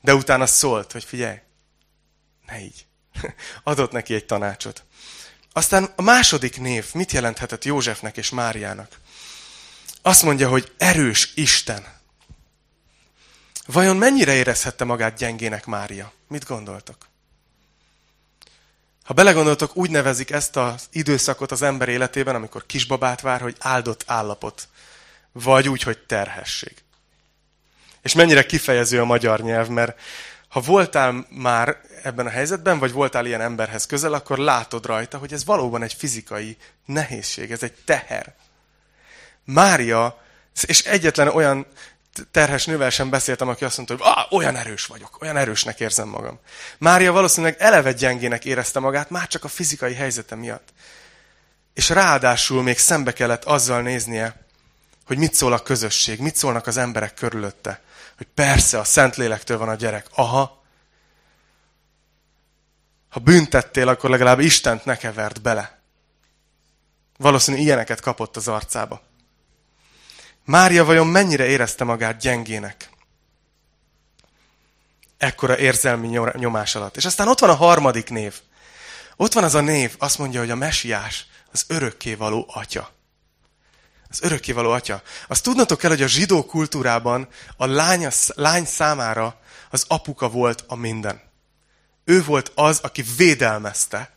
De 0.00 0.14
utána 0.14 0.46
szólt, 0.46 0.92
hogy 0.92 1.04
figyelj, 1.04 1.38
ne 2.46 2.60
így. 2.60 2.86
Adott 3.62 3.92
neki 3.92 4.14
egy 4.14 4.26
tanácsot. 4.26 4.84
Aztán 5.52 5.92
a 5.96 6.02
második 6.02 6.60
név 6.60 6.94
mit 6.94 7.12
jelenthetett 7.12 7.64
Józsefnek 7.64 8.16
és 8.16 8.30
Máriának? 8.30 9.00
Azt 10.02 10.22
mondja, 10.22 10.48
hogy 10.48 10.72
erős 10.76 11.32
Isten. 11.34 11.94
Vajon 13.66 13.96
mennyire 13.96 14.34
érezhette 14.34 14.84
magát 14.84 15.16
gyengének 15.16 15.66
Mária? 15.66 16.12
Mit 16.28 16.46
gondoltok? 16.46 17.06
Ha 19.04 19.14
belegondoltok, 19.14 19.76
úgy 19.76 19.90
nevezik 19.90 20.30
ezt 20.30 20.56
az 20.56 20.88
időszakot 20.90 21.52
az 21.52 21.62
ember 21.62 21.88
életében, 21.88 22.34
amikor 22.34 22.66
kisbabát 22.66 23.20
vár, 23.20 23.40
hogy 23.40 23.56
áldott 23.58 24.04
állapot 24.06 24.68
vagy 25.42 25.68
úgy, 25.68 25.82
hogy 25.82 25.98
terhesség. 25.98 26.74
És 28.02 28.14
mennyire 28.14 28.46
kifejező 28.46 29.00
a 29.00 29.04
magyar 29.04 29.40
nyelv, 29.40 29.68
mert 29.68 30.00
ha 30.48 30.60
voltál 30.60 31.26
már 31.30 31.80
ebben 32.02 32.26
a 32.26 32.30
helyzetben, 32.30 32.78
vagy 32.78 32.92
voltál 32.92 33.26
ilyen 33.26 33.40
emberhez 33.40 33.86
közel, 33.86 34.12
akkor 34.12 34.38
látod 34.38 34.86
rajta, 34.86 35.18
hogy 35.18 35.32
ez 35.32 35.44
valóban 35.44 35.82
egy 35.82 35.92
fizikai 35.92 36.56
nehézség, 36.84 37.50
ez 37.50 37.62
egy 37.62 37.72
teher. 37.84 38.34
Mária, 39.44 40.22
és 40.62 40.84
egyetlen 40.84 41.28
olyan 41.28 41.66
terhes 42.30 42.64
nővel 42.64 42.90
sem 42.90 43.10
beszéltem, 43.10 43.48
aki 43.48 43.64
azt 43.64 43.76
mondta, 43.76 43.96
hogy 43.96 44.04
ah, 44.06 44.32
olyan 44.32 44.56
erős 44.56 44.86
vagyok, 44.86 45.22
olyan 45.22 45.36
erősnek 45.36 45.80
érzem 45.80 46.08
magam. 46.08 46.40
Mária 46.78 47.12
valószínűleg 47.12 47.56
eleve 47.58 47.92
gyengének 47.92 48.44
érezte 48.44 48.80
magát, 48.80 49.10
már 49.10 49.26
csak 49.26 49.44
a 49.44 49.48
fizikai 49.48 49.94
helyzete 49.94 50.34
miatt. 50.34 50.68
És 51.74 51.88
ráadásul 51.88 52.62
még 52.62 52.78
szembe 52.78 53.12
kellett 53.12 53.44
azzal 53.44 53.82
néznie, 53.82 54.45
hogy 55.06 55.18
mit 55.18 55.34
szól 55.34 55.52
a 55.52 55.62
közösség, 55.62 56.20
mit 56.20 56.36
szólnak 56.36 56.66
az 56.66 56.76
emberek 56.76 57.14
körülötte. 57.14 57.82
Hogy 58.16 58.26
persze, 58.34 58.78
a 58.78 58.84
Szentlélektől 58.84 59.58
van 59.58 59.68
a 59.68 59.74
gyerek. 59.74 60.06
Aha. 60.14 60.64
Ha 63.08 63.20
büntettél, 63.20 63.88
akkor 63.88 64.10
legalább 64.10 64.40
Istent 64.40 64.84
ne 64.84 64.96
kevert 64.96 65.42
bele. 65.42 65.78
Valószínű 67.16 67.58
ilyeneket 67.58 68.00
kapott 68.00 68.36
az 68.36 68.48
arcába. 68.48 69.02
Mária 70.44 70.84
vajon 70.84 71.06
mennyire 71.06 71.44
érezte 71.44 71.84
magát 71.84 72.20
gyengének? 72.20 72.90
Ekkora 75.18 75.58
érzelmi 75.58 76.08
nyomás 76.32 76.74
alatt. 76.74 76.96
És 76.96 77.04
aztán 77.04 77.28
ott 77.28 77.38
van 77.38 77.50
a 77.50 77.54
harmadik 77.54 78.10
név. 78.10 78.40
Ott 79.16 79.32
van 79.32 79.44
az 79.44 79.54
a 79.54 79.60
név, 79.60 79.94
azt 79.98 80.18
mondja, 80.18 80.40
hogy 80.40 80.50
a 80.50 80.54
mesiás 80.56 81.26
az 81.52 81.64
örökkévaló 81.68 82.46
atya. 82.48 82.94
Az 84.10 84.22
örökkévaló 84.22 84.70
atya. 84.70 85.02
Azt 85.28 85.42
tudnatok 85.42 85.78
kell, 85.78 85.90
hogy 85.90 86.02
a 86.02 86.06
zsidó 86.06 86.44
kultúrában 86.44 87.28
a 87.56 87.66
lány, 87.66 88.08
lány 88.34 88.64
számára 88.64 89.40
az 89.70 89.84
apuka 89.88 90.28
volt 90.28 90.64
a 90.66 90.76
minden. 90.76 91.20
Ő 92.04 92.24
volt 92.24 92.52
az, 92.54 92.78
aki 92.82 93.04
védelmezte. 93.16 94.10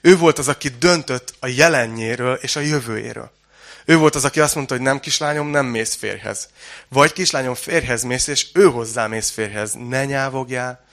Ő 0.00 0.16
volt 0.16 0.38
az, 0.38 0.48
aki 0.48 0.68
döntött 0.68 1.34
a 1.40 1.46
jelenjéről 1.46 2.34
és 2.34 2.56
a 2.56 2.60
jövőjéről. 2.60 3.30
Ő 3.84 3.96
volt 3.96 4.14
az, 4.14 4.24
aki 4.24 4.40
azt 4.40 4.54
mondta, 4.54 4.74
hogy 4.74 4.82
nem 4.82 5.00
kislányom, 5.00 5.48
nem 5.48 5.66
mész 5.66 5.94
férhez. 5.94 6.48
Vagy 6.88 7.12
kislányom 7.12 7.54
férhez 7.54 8.02
mész, 8.02 8.26
és 8.26 8.46
ő 8.52 8.64
hozzá 8.64 9.06
mész 9.06 9.30
férhez. 9.30 9.72
Ne 9.88 10.04
nyávogjál, 10.04 10.84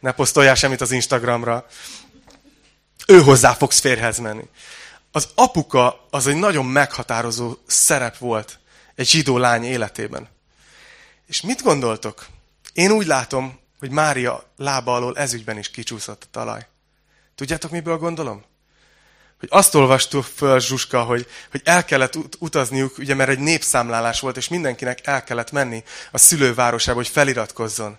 ne 0.00 0.12
posztoljál 0.12 0.54
semmit 0.54 0.80
az 0.80 0.90
Instagramra. 0.92 1.66
Ő 3.06 3.20
hozzá 3.20 3.52
fogsz 3.52 3.80
férhez 3.80 4.18
menni. 4.18 4.48
Az 5.16 5.28
apuka 5.34 6.06
az 6.10 6.26
egy 6.26 6.36
nagyon 6.36 6.66
meghatározó 6.66 7.56
szerep 7.66 8.18
volt 8.18 8.58
egy 8.94 9.08
zsidó 9.08 9.38
lány 9.38 9.64
életében. 9.64 10.28
És 11.26 11.40
mit 11.40 11.62
gondoltok? 11.62 12.26
Én 12.72 12.90
úgy 12.90 13.06
látom, 13.06 13.58
hogy 13.78 13.90
Mária 13.90 14.52
lába 14.56 14.94
alól 14.94 15.16
ezügyben 15.16 15.58
is 15.58 15.70
kicsúszott 15.70 16.22
a 16.22 16.30
talaj. 16.30 16.66
Tudjátok, 17.34 17.70
miből 17.70 17.98
gondolom? 17.98 18.44
hogy 19.38 19.48
azt 19.52 19.74
olvastuk 19.74 20.24
föl 20.24 20.60
Zsuska, 20.60 21.02
hogy, 21.02 21.26
hogy 21.50 21.60
el 21.64 21.84
kellett 21.84 22.18
utazniuk, 22.38 22.98
ugye 22.98 23.14
mert 23.14 23.30
egy 23.30 23.38
népszámlálás 23.38 24.20
volt, 24.20 24.36
és 24.36 24.48
mindenkinek 24.48 25.06
el 25.06 25.24
kellett 25.24 25.52
menni 25.52 25.84
a 26.12 26.18
szülővárosába, 26.18 26.96
hogy 26.96 27.08
feliratkozzon. 27.08 27.98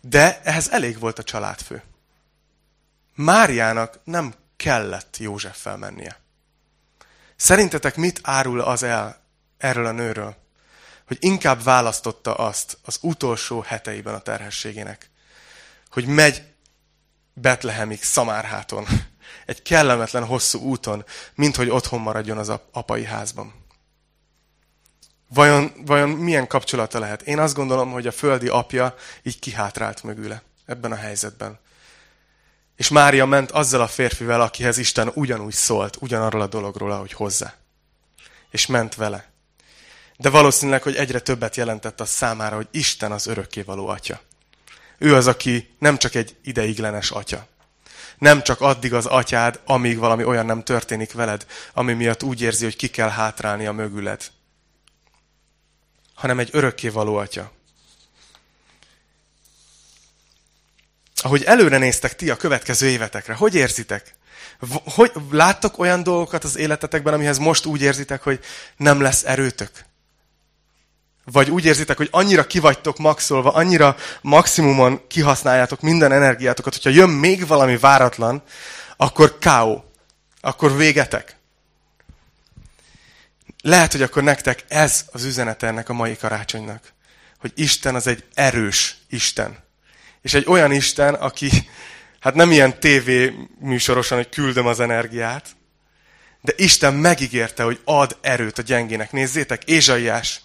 De 0.00 0.40
ehhez 0.44 0.70
elég 0.70 0.98
volt 0.98 1.18
a 1.18 1.22
családfő. 1.22 1.82
Máriának 3.14 4.00
nem 4.04 4.34
kellett 4.56 5.16
József 5.18 5.60
felmennie. 5.60 6.23
Szerintetek 7.44 7.96
mit 7.96 8.20
árul 8.22 8.60
az 8.60 8.82
el 8.82 9.20
erről 9.58 9.86
a 9.86 9.90
nőről? 9.92 10.36
Hogy 11.06 11.16
inkább 11.20 11.62
választotta 11.62 12.34
azt 12.34 12.78
az 12.84 12.98
utolsó 13.00 13.64
heteiben 13.66 14.14
a 14.14 14.18
terhességének, 14.18 15.10
hogy 15.90 16.06
megy 16.06 16.42
Betlehemig 17.32 18.02
Szamárháton, 18.02 18.86
egy 19.46 19.62
kellemetlen 19.62 20.24
hosszú 20.24 20.58
úton, 20.60 21.04
mint 21.34 21.56
hogy 21.56 21.68
otthon 21.68 22.00
maradjon 22.00 22.38
az 22.38 22.52
apai 22.72 23.04
házban. 23.04 23.54
Vajon, 25.28 25.72
vajon 25.86 26.08
milyen 26.08 26.46
kapcsolata 26.46 26.98
lehet? 26.98 27.22
Én 27.22 27.38
azt 27.38 27.54
gondolom, 27.54 27.90
hogy 27.90 28.06
a 28.06 28.12
földi 28.12 28.48
apja 28.48 28.94
így 29.22 29.38
kihátrált 29.38 30.02
mögüle 30.02 30.42
ebben 30.66 30.92
a 30.92 30.96
helyzetben. 30.96 31.58
És 32.76 32.88
Mária 32.88 33.26
ment 33.26 33.50
azzal 33.50 33.80
a 33.80 33.86
férfivel, 33.86 34.40
akihez 34.40 34.78
Isten 34.78 35.10
ugyanúgy 35.14 35.52
szólt, 35.52 35.96
ugyanarról 36.00 36.40
a 36.40 36.46
dologról, 36.46 36.90
ahogy 36.92 37.12
hozzá. 37.12 37.54
És 38.50 38.66
ment 38.66 38.94
vele. 38.94 39.32
De 40.16 40.30
valószínűleg, 40.30 40.82
hogy 40.82 40.96
egyre 40.96 41.20
többet 41.20 41.56
jelentett 41.56 42.00
az 42.00 42.08
számára, 42.08 42.56
hogy 42.56 42.68
Isten 42.70 43.12
az 43.12 43.26
örökkévaló 43.26 43.88
atya. 43.88 44.20
Ő 44.98 45.14
az, 45.14 45.26
aki 45.26 45.74
nem 45.78 45.98
csak 45.98 46.14
egy 46.14 46.36
ideiglenes 46.42 47.10
atya, 47.10 47.46
nem 48.18 48.42
csak 48.42 48.60
addig 48.60 48.94
az 48.94 49.06
atyád, 49.06 49.60
amíg 49.64 49.98
valami 49.98 50.24
olyan 50.24 50.46
nem 50.46 50.62
történik 50.62 51.12
veled, 51.12 51.46
ami 51.72 51.92
miatt 51.92 52.22
úgy 52.22 52.40
érzi, 52.40 52.64
hogy 52.64 52.76
ki 52.76 52.88
kell 52.88 53.08
hátrálni 53.08 53.66
a 53.66 53.72
mögüled, 53.72 54.30
hanem 56.14 56.38
egy 56.38 56.48
örökkévaló 56.52 57.16
atya. 57.16 57.52
Ahogy 61.24 61.42
előre 61.42 61.78
néztek 61.78 62.16
ti 62.16 62.30
a 62.30 62.36
következő 62.36 62.88
évetekre, 62.88 63.34
hogy 63.34 63.54
érzitek? 63.54 64.14
Hogy, 64.84 65.12
láttok 65.30 65.78
olyan 65.78 66.02
dolgokat 66.02 66.44
az 66.44 66.56
életetekben, 66.56 67.14
amihez 67.14 67.38
most 67.38 67.64
úgy 67.64 67.82
érzitek, 67.82 68.22
hogy 68.22 68.40
nem 68.76 69.00
lesz 69.00 69.24
erőtök? 69.24 69.70
Vagy 71.24 71.50
úgy 71.50 71.64
érzitek, 71.64 71.96
hogy 71.96 72.08
annyira 72.10 72.46
kivagytok 72.46 72.98
maxolva, 72.98 73.52
annyira 73.52 73.96
maximumon 74.20 75.06
kihasználjátok 75.06 75.80
minden 75.80 76.12
energiátokat, 76.12 76.72
hogyha 76.72 76.90
jön 76.90 77.08
még 77.08 77.46
valami 77.46 77.76
váratlan, 77.76 78.42
akkor 78.96 79.38
káó. 79.38 79.90
Akkor 80.40 80.76
végetek. 80.76 81.36
Lehet, 83.62 83.92
hogy 83.92 84.02
akkor 84.02 84.22
nektek 84.22 84.64
ez 84.68 85.04
az 85.12 85.24
üzenet 85.24 85.62
ennek 85.62 85.88
a 85.88 85.92
mai 85.92 86.16
karácsonynak. 86.16 86.92
Hogy 87.38 87.52
Isten 87.54 87.94
az 87.94 88.06
egy 88.06 88.24
erős 88.34 88.96
Isten. 89.08 89.62
És 90.24 90.34
egy 90.34 90.44
olyan 90.46 90.72
Isten, 90.72 91.14
aki, 91.14 91.50
hát 92.20 92.34
nem 92.34 92.50
ilyen 92.50 92.80
tévé 92.80 93.34
műsorosan, 93.58 94.16
hogy 94.16 94.28
küldöm 94.28 94.66
az 94.66 94.80
energiát, 94.80 95.46
de 96.40 96.52
Isten 96.56 96.94
megígérte, 96.94 97.62
hogy 97.62 97.80
ad 97.84 98.16
erőt 98.20 98.58
a 98.58 98.62
gyengének. 98.62 99.12
Nézzétek, 99.12 99.64
Ézsaiás 99.64 100.40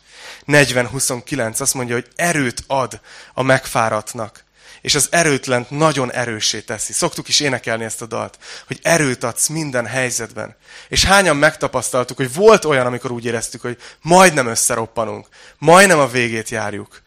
40-29 0.48 1.60
azt 1.60 1.74
mondja, 1.74 1.96
hogy 1.96 2.08
erőt 2.16 2.64
ad 2.68 3.00
a 3.34 3.44
megfáradtnak. 3.44 4.44
És 4.82 4.96
az 4.96 5.08
erőtlent 5.12 5.70
nagyon 5.70 6.12
erősé 6.12 6.60
teszi. 6.60 6.94
Szoktuk 6.94 7.28
is 7.28 7.40
énekelni 7.40 7.84
ezt 7.84 8.02
a 8.02 8.06
dalt, 8.06 8.38
hogy 8.68 8.80
erőt 8.82 9.24
adsz 9.24 9.48
minden 9.48 9.86
helyzetben. 9.86 10.56
És 10.90 11.06
hányan 11.06 11.38
megtapasztaltuk, 11.38 12.18
hogy 12.18 12.34
volt 12.34 12.66
olyan, 12.66 12.86
amikor 12.86 13.12
úgy 13.12 13.26
éreztük, 13.26 13.62
hogy 13.62 13.78
majdnem 14.02 14.48
összeroppanunk, 14.48 15.28
majdnem 15.58 16.00
a 16.00 16.08
végét 16.08 16.50
járjuk. 16.50 17.02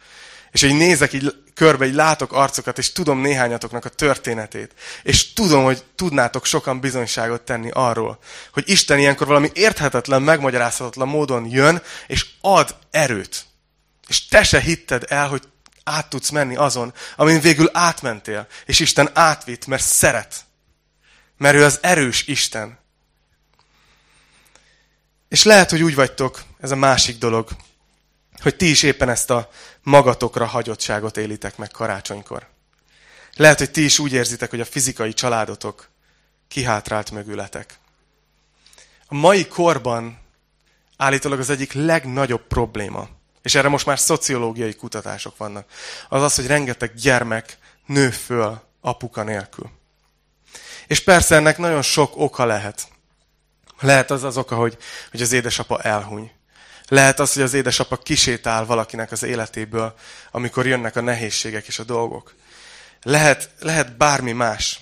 És 0.51 0.63
így 0.63 0.77
nézek 0.77 1.13
így 1.13 1.42
körbe, 1.55 1.87
így 1.87 1.95
látok 1.95 2.33
arcokat, 2.33 2.79
és 2.79 2.93
tudom 2.93 3.21
néhányatoknak 3.21 3.85
a 3.85 3.89
történetét. 3.89 4.75
És 5.03 5.33
tudom, 5.33 5.65
hogy 5.65 5.85
tudnátok 5.95 6.45
sokan 6.45 6.81
bizonyságot 6.81 7.43
tenni 7.43 7.71
arról, 7.73 8.19
hogy 8.53 8.69
Isten 8.69 8.99
ilyenkor 8.99 9.27
valami 9.27 9.51
érthetetlen, 9.55 10.23
megmagyarázhatatlan 10.23 11.09
módon 11.09 11.47
jön, 11.51 11.83
és 12.07 12.27
ad 12.41 12.77
erőt. 12.91 13.45
És 14.09 14.27
te 14.27 14.43
se 14.43 14.61
hitted 14.61 15.05
el, 15.09 15.29
hogy 15.29 15.43
át 15.85 16.09
tudsz 16.09 16.31
menni 16.31 16.57
azon, 16.57 16.95
amin 17.17 17.41
végül 17.41 17.71
átmentél. 17.73 18.47
És 18.65 18.81
Isten 18.81 19.11
átvitt, 19.13 19.67
mert 19.67 19.83
szeret. 19.83 20.35
Mert 21.37 21.57
ő 21.57 21.65
az 21.65 21.79
erős 21.83 22.27
Isten. 22.27 22.79
És 25.29 25.43
lehet, 25.43 25.71
hogy 25.71 25.83
úgy 25.83 25.95
vagytok, 25.95 26.43
ez 26.61 26.71
a 26.71 26.77
másik 26.77 27.19
dolog, 27.19 27.49
hogy 28.43 28.57
ti 28.57 28.71
is 28.71 28.83
éppen 28.83 29.09
ezt 29.09 29.31
a 29.31 29.51
magatokra 29.83 30.47
hagyottságot 30.47 31.17
élitek 31.17 31.57
meg 31.57 31.69
karácsonykor. 31.71 32.47
Lehet, 33.37 33.59
hogy 33.59 33.71
ti 33.71 33.85
is 33.85 33.99
úgy 33.99 34.13
érzitek, 34.13 34.51
hogy 34.51 34.61
a 34.61 34.65
fizikai 34.65 35.13
családotok 35.13 35.89
kihátrált 36.49 37.11
mögületek. 37.11 37.79
A 39.07 39.15
mai 39.15 39.47
korban 39.47 40.19
állítólag 40.97 41.39
az 41.39 41.51
egyik 41.51 41.73
legnagyobb 41.73 42.47
probléma, 42.47 43.09
és 43.43 43.55
erre 43.55 43.69
most 43.69 43.87
már 43.87 43.99
szociológiai 43.99 44.75
kutatások 44.75 45.37
vannak, 45.37 45.71
az 46.09 46.23
az, 46.23 46.35
hogy 46.35 46.47
rengeteg 46.47 46.95
gyermek 46.95 47.59
nő 47.87 48.11
föl 48.11 48.61
apuka 48.81 49.23
nélkül. 49.23 49.71
És 50.87 51.01
persze 51.01 51.37
ennek 51.37 51.59
nagyon 51.59 51.83
sok 51.83 52.17
oka 52.17 52.45
lehet. 52.45 52.89
Lehet 53.81 54.11
az 54.11 54.23
az 54.23 54.37
oka, 54.37 54.57
hogy, 54.57 54.77
hogy 55.11 55.23
az 55.23 55.33
édesapa 55.33 55.81
elhuny. 55.81 56.31
Lehet 56.93 57.21
az, 57.21 57.33
hogy 57.33 57.43
az 57.43 57.55
édesapa 57.55 57.97
kisétál 57.97 58.65
valakinek 58.65 59.13
az 59.13 59.23
életéből, 59.23 59.95
amikor 60.31 60.67
jönnek 60.67 60.97
a 60.97 61.01
nehézségek 61.01 61.67
és 61.67 61.79
a 61.79 61.85
dolgok. 61.85 62.35
Lehet, 63.03 63.51
lehet 63.59 63.97
bármi 63.97 64.33
más. 64.33 64.81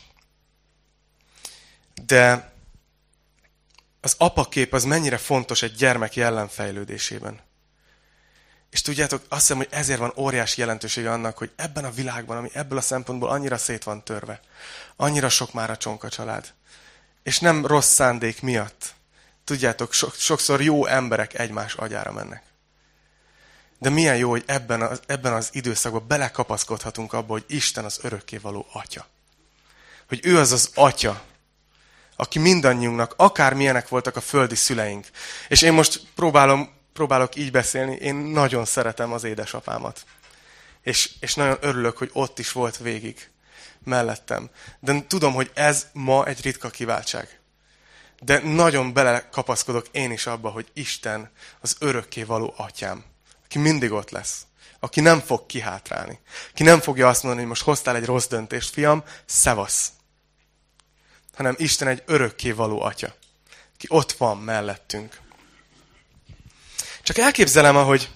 De 2.06 2.52
az 4.00 4.14
apakép 4.18 4.72
az 4.72 4.84
mennyire 4.84 5.16
fontos 5.16 5.62
egy 5.62 5.74
gyermek 5.74 6.14
jellemfejlődésében. 6.14 7.40
És 8.70 8.82
tudjátok, 8.82 9.22
azt 9.28 9.40
hiszem, 9.40 9.56
hogy 9.56 9.68
ezért 9.70 9.98
van 9.98 10.12
óriási 10.16 10.60
jelentősége 10.60 11.12
annak, 11.12 11.38
hogy 11.38 11.50
ebben 11.56 11.84
a 11.84 11.90
világban, 11.90 12.36
ami 12.36 12.50
ebből 12.52 12.78
a 12.78 12.80
szempontból 12.80 13.28
annyira 13.28 13.58
szét 13.58 13.84
van 13.84 14.04
törve, 14.04 14.40
annyira 14.96 15.28
sok 15.28 15.52
már 15.52 15.70
a 15.70 15.76
csonka 15.76 16.08
család, 16.08 16.52
és 17.22 17.38
nem 17.38 17.66
rossz 17.66 17.92
szándék 17.92 18.42
miatt. 18.42 18.98
Tudjátok, 19.44 19.92
so, 19.92 20.08
sokszor 20.16 20.62
jó 20.62 20.86
emberek 20.86 21.38
egymás 21.38 21.74
agyára 21.74 22.12
mennek. 22.12 22.42
De 23.78 23.90
milyen 23.90 24.16
jó, 24.16 24.30
hogy 24.30 24.44
ebben 24.46 24.82
az, 24.82 25.00
ebben 25.06 25.32
az 25.32 25.48
időszakban 25.52 26.06
belekapaszkodhatunk 26.06 27.12
abba, 27.12 27.32
hogy 27.32 27.44
Isten 27.46 27.84
az 27.84 27.98
örökkévaló 28.02 28.66
atya. 28.72 29.06
Hogy 30.08 30.20
ő 30.22 30.38
az 30.38 30.52
az 30.52 30.70
atya, 30.74 31.22
aki 32.16 32.38
mindannyiunknak, 32.38 33.14
akármilyenek 33.16 33.88
voltak 33.88 34.16
a 34.16 34.20
földi 34.20 34.54
szüleink. 34.54 35.06
És 35.48 35.62
én 35.62 35.72
most 35.72 36.02
próbálom, 36.14 36.70
próbálok 36.92 37.36
így 37.36 37.50
beszélni, 37.50 37.94
én 37.94 38.14
nagyon 38.14 38.64
szeretem 38.64 39.12
az 39.12 39.24
édesapámat. 39.24 40.04
És, 40.82 41.10
és 41.20 41.34
nagyon 41.34 41.56
örülök, 41.60 41.98
hogy 41.98 42.10
ott 42.12 42.38
is 42.38 42.52
volt 42.52 42.76
végig 42.76 43.30
mellettem. 43.84 44.50
De 44.80 45.04
tudom, 45.06 45.32
hogy 45.32 45.50
ez 45.54 45.86
ma 45.92 46.26
egy 46.26 46.42
ritka 46.42 46.70
kiváltság. 46.70 47.39
De 48.22 48.38
nagyon 48.38 48.92
belekapaszkodok 48.92 49.86
én 49.90 50.10
is 50.10 50.26
abba, 50.26 50.50
hogy 50.50 50.66
Isten 50.72 51.30
az 51.60 51.76
örökké 51.78 52.22
való 52.22 52.54
atyám, 52.56 53.04
aki 53.44 53.58
mindig 53.58 53.92
ott 53.92 54.10
lesz, 54.10 54.42
aki 54.80 55.00
nem 55.00 55.20
fog 55.20 55.46
kihátrálni, 55.46 56.18
aki 56.50 56.62
nem 56.62 56.80
fogja 56.80 57.08
azt 57.08 57.22
mondani, 57.22 57.42
hogy 57.42 57.50
most 57.50 57.62
hoztál 57.62 57.96
egy 57.96 58.04
rossz 58.04 58.26
döntést, 58.26 58.70
fiam, 58.70 59.04
szevasz. 59.26 59.92
Hanem 61.34 61.54
Isten 61.58 61.88
egy 61.88 62.02
örökké 62.06 62.50
való 62.50 62.82
atya, 62.82 63.14
aki 63.74 63.86
ott 63.88 64.12
van 64.12 64.38
mellettünk. 64.38 65.18
Csak 67.02 67.18
elképzelem, 67.18 67.76
ahogy, 67.76 68.10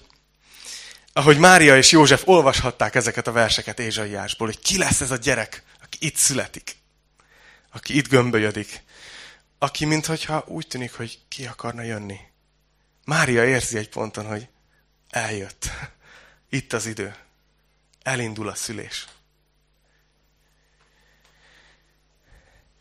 ahogy 1.13 1.37
Mária 1.37 1.77
és 1.77 1.91
József 1.91 2.27
olvashatták 2.27 2.95
ezeket 2.95 3.27
a 3.27 3.31
verseket 3.31 3.79
Ézsaiásból, 3.79 4.47
hogy 4.47 4.59
ki 4.59 4.77
lesz 4.77 5.01
ez 5.01 5.11
a 5.11 5.15
gyerek, 5.15 5.63
aki 5.83 5.97
itt 5.99 6.15
születik, 6.15 6.75
aki 7.71 7.97
itt 7.97 8.07
gömbölyödik, 8.07 8.83
aki 9.65 9.85
mintha 9.85 10.43
úgy 10.47 10.67
tűnik, 10.67 10.93
hogy 10.93 11.19
ki 11.27 11.45
akarna 11.45 11.81
jönni. 11.81 12.19
Mária 13.05 13.45
érzi 13.45 13.77
egy 13.77 13.89
ponton, 13.89 14.25
hogy 14.25 14.47
eljött. 15.09 15.69
Itt 16.49 16.73
az 16.73 16.85
idő. 16.85 17.15
Elindul 18.03 18.49
a 18.49 18.55
szülés. 18.55 19.07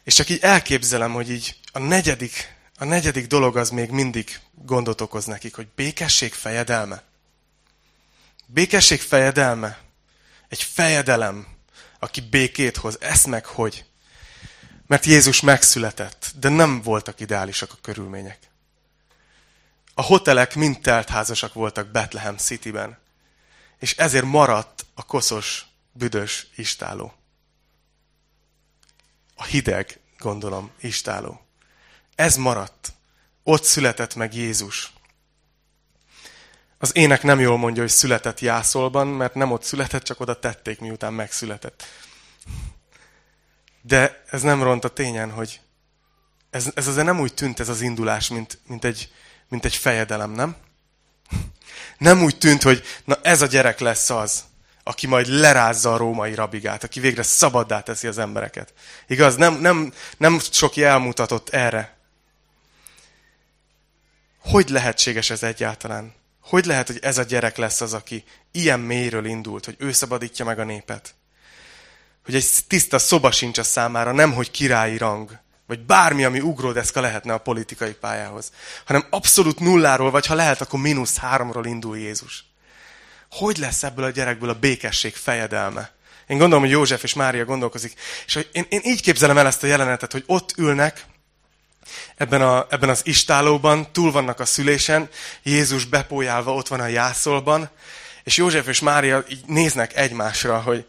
És 0.02 0.14
csak 0.14 0.28
így 0.28 0.38
elképzelem, 0.40 1.12
hogy 1.12 1.30
így 1.30 1.56
a 1.72 1.78
negyedik, 1.78 2.56
a 2.78 2.84
negyedik 2.84 3.26
dolog 3.26 3.56
az 3.56 3.70
még 3.70 3.90
mindig 3.90 4.40
gondot 4.52 5.00
okoz 5.00 5.24
nekik, 5.24 5.54
hogy 5.54 5.68
békesség 5.74 6.32
fejedelme. 6.32 7.02
Békesség 8.46 9.00
fejedelme. 9.00 9.80
Egy 10.48 10.62
fejedelem, 10.62 11.46
aki 11.98 12.20
békét 12.20 12.76
hoz. 12.76 12.96
Ezt 13.00 13.26
meg 13.26 13.46
hogy? 13.46 13.84
Mert 14.86 15.04
Jézus 15.04 15.40
megszületett, 15.40 16.32
de 16.38 16.48
nem 16.48 16.82
voltak 16.82 17.20
ideálisak 17.20 17.72
a 17.72 17.78
körülmények. 17.82 18.38
A 19.94 20.02
hotelek 20.02 20.54
mind 20.54 20.80
teltházasak 20.80 21.54
voltak 21.54 21.88
Bethlehem 21.88 22.36
Cityben, 22.36 22.98
és 23.78 23.96
ezért 23.96 24.24
maradt 24.24 24.86
a 24.94 25.04
koszos, 25.04 25.66
büdös 25.92 26.46
istáló. 26.54 27.14
A 29.36 29.44
hideg, 29.44 30.00
gondolom, 30.18 30.70
istáló. 30.80 31.46
Ez 32.14 32.36
maradt. 32.36 32.92
Ott 33.42 33.64
született 33.64 34.14
meg 34.14 34.34
Jézus. 34.34 34.92
Az 36.78 36.96
ének 36.96 37.22
nem 37.22 37.40
jól 37.40 37.56
mondja, 37.56 37.82
hogy 37.82 37.90
született 37.90 38.40
Jászolban, 38.40 39.06
mert 39.06 39.34
nem 39.34 39.52
ott 39.52 39.62
született, 39.62 40.02
csak 40.02 40.20
oda 40.20 40.38
tették, 40.38 40.80
miután 40.80 41.12
megszületett. 41.12 41.84
De 43.86 44.22
ez 44.30 44.42
nem 44.42 44.62
ront 44.62 44.84
a 44.84 44.88
tényen, 44.88 45.30
hogy 45.30 45.60
ez, 46.50 46.66
ez 46.74 46.86
azért 46.86 47.06
nem 47.06 47.20
úgy 47.20 47.34
tűnt 47.34 47.60
ez 47.60 47.68
az 47.68 47.80
indulás, 47.80 48.28
mint, 48.28 48.58
mint, 48.66 48.84
egy, 48.84 49.12
mint 49.48 49.64
egy 49.64 49.74
fejedelem, 49.74 50.30
nem? 50.30 50.56
Nem 51.98 52.22
úgy 52.22 52.38
tűnt, 52.38 52.62
hogy 52.62 52.82
na 53.04 53.18
ez 53.22 53.42
a 53.42 53.46
gyerek 53.46 53.78
lesz 53.78 54.10
az, 54.10 54.44
aki 54.82 55.06
majd 55.06 55.26
lerázza 55.26 55.92
a 55.92 55.96
római 55.96 56.34
rabigát, 56.34 56.84
aki 56.84 57.00
végre 57.00 57.22
szabaddá 57.22 57.80
teszi 57.80 58.06
az 58.06 58.18
embereket. 58.18 58.72
Igaz? 59.06 59.36
Nem, 59.36 59.54
nem, 59.54 59.92
nem 60.16 60.38
sok 60.38 60.76
elmutatott 60.76 61.48
erre. 61.48 61.96
Hogy 64.38 64.68
lehetséges 64.68 65.30
ez 65.30 65.42
egyáltalán? 65.42 66.14
Hogy 66.40 66.64
lehet, 66.64 66.86
hogy 66.86 66.98
ez 67.02 67.18
a 67.18 67.22
gyerek 67.22 67.56
lesz 67.56 67.80
az, 67.80 67.92
aki 67.92 68.24
ilyen 68.52 68.80
mélyről 68.80 69.24
indult, 69.24 69.64
hogy 69.64 69.76
ő 69.78 69.92
szabadítja 69.92 70.44
meg 70.44 70.58
a 70.58 70.64
népet? 70.64 71.14
Hogy 72.24 72.34
egy 72.34 72.46
tiszta 72.68 72.98
szoba 72.98 73.30
sincs 73.30 73.58
a 73.58 73.62
számára, 73.62 74.12
nem 74.12 74.32
hogy 74.32 74.50
királyi 74.50 74.98
rang, 74.98 75.38
vagy 75.66 75.80
bármi, 75.80 76.24
ami 76.24 76.40
ugródeszka 76.40 77.00
lehetne 77.00 77.32
a 77.32 77.38
politikai 77.38 77.92
pályához, 77.92 78.52
hanem 78.84 79.06
abszolút 79.10 79.58
nulláról, 79.58 80.10
vagy 80.10 80.26
ha 80.26 80.34
lehet, 80.34 80.60
akkor 80.60 80.80
mínusz 80.80 81.16
háromról 81.16 81.66
indul 81.66 81.98
Jézus. 81.98 82.44
Hogy 83.30 83.56
lesz 83.56 83.82
ebből 83.82 84.04
a 84.04 84.10
gyerekből 84.10 84.48
a 84.48 84.58
békesség 84.58 85.14
fejedelme? 85.14 85.92
Én 86.26 86.38
gondolom, 86.38 86.62
hogy 86.62 86.72
József 86.72 87.02
és 87.02 87.14
Mária 87.14 87.44
gondolkozik. 87.44 88.00
És 88.26 88.46
én, 88.52 88.66
én 88.68 88.80
így 88.82 89.02
képzelem 89.02 89.38
el 89.38 89.46
ezt 89.46 89.62
a 89.62 89.66
jelenetet, 89.66 90.12
hogy 90.12 90.24
ott 90.26 90.54
ülnek, 90.56 91.04
ebben, 92.16 92.42
a, 92.42 92.66
ebben 92.70 92.88
az 92.88 93.00
istálóban, 93.04 93.92
túl 93.92 94.12
vannak 94.12 94.40
a 94.40 94.44
szülésen, 94.44 95.08
Jézus 95.42 95.84
bepójálva 95.84 96.54
ott 96.54 96.68
van 96.68 96.80
a 96.80 96.86
jászolban, 96.86 97.70
és 98.22 98.36
József 98.36 98.66
és 98.66 98.80
Mária 98.80 99.24
így 99.28 99.44
néznek 99.46 99.96
egymásra, 99.96 100.60
hogy 100.60 100.86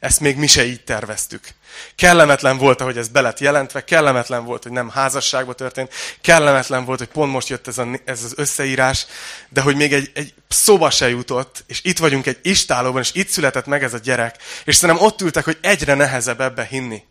ezt 0.00 0.20
még 0.20 0.36
mi 0.36 0.46
se 0.46 0.64
így 0.64 0.84
terveztük. 0.84 1.48
Kellemetlen 1.94 2.56
volt, 2.56 2.80
ahogy 2.80 2.96
ez 2.96 3.08
belet 3.08 3.40
jelentve, 3.40 3.84
kellemetlen 3.84 4.44
volt, 4.44 4.62
hogy 4.62 4.72
nem 4.72 4.88
házasságban 4.88 5.56
történt, 5.56 5.92
kellemetlen 6.20 6.84
volt, 6.84 6.98
hogy 6.98 7.08
pont 7.08 7.32
most 7.32 7.48
jött 7.48 7.66
ez, 7.66 7.78
a, 7.78 7.88
ez 8.04 8.24
az 8.24 8.32
összeírás, 8.36 9.06
de 9.48 9.60
hogy 9.60 9.76
még 9.76 9.92
egy, 9.92 10.10
egy 10.14 10.34
szoba 10.48 10.90
se 10.90 11.08
jutott, 11.08 11.64
és 11.66 11.80
itt 11.84 11.98
vagyunk 11.98 12.26
egy 12.26 12.38
istálóban, 12.42 13.02
és 13.02 13.10
itt 13.12 13.28
született 13.28 13.66
meg 13.66 13.82
ez 13.82 13.94
a 13.94 13.98
gyerek, 13.98 14.36
és 14.64 14.76
szerintem 14.76 15.04
ott 15.04 15.20
ültek, 15.20 15.44
hogy 15.44 15.58
egyre 15.60 15.94
nehezebb 15.94 16.40
ebbe 16.40 16.64
hinni, 16.64 17.02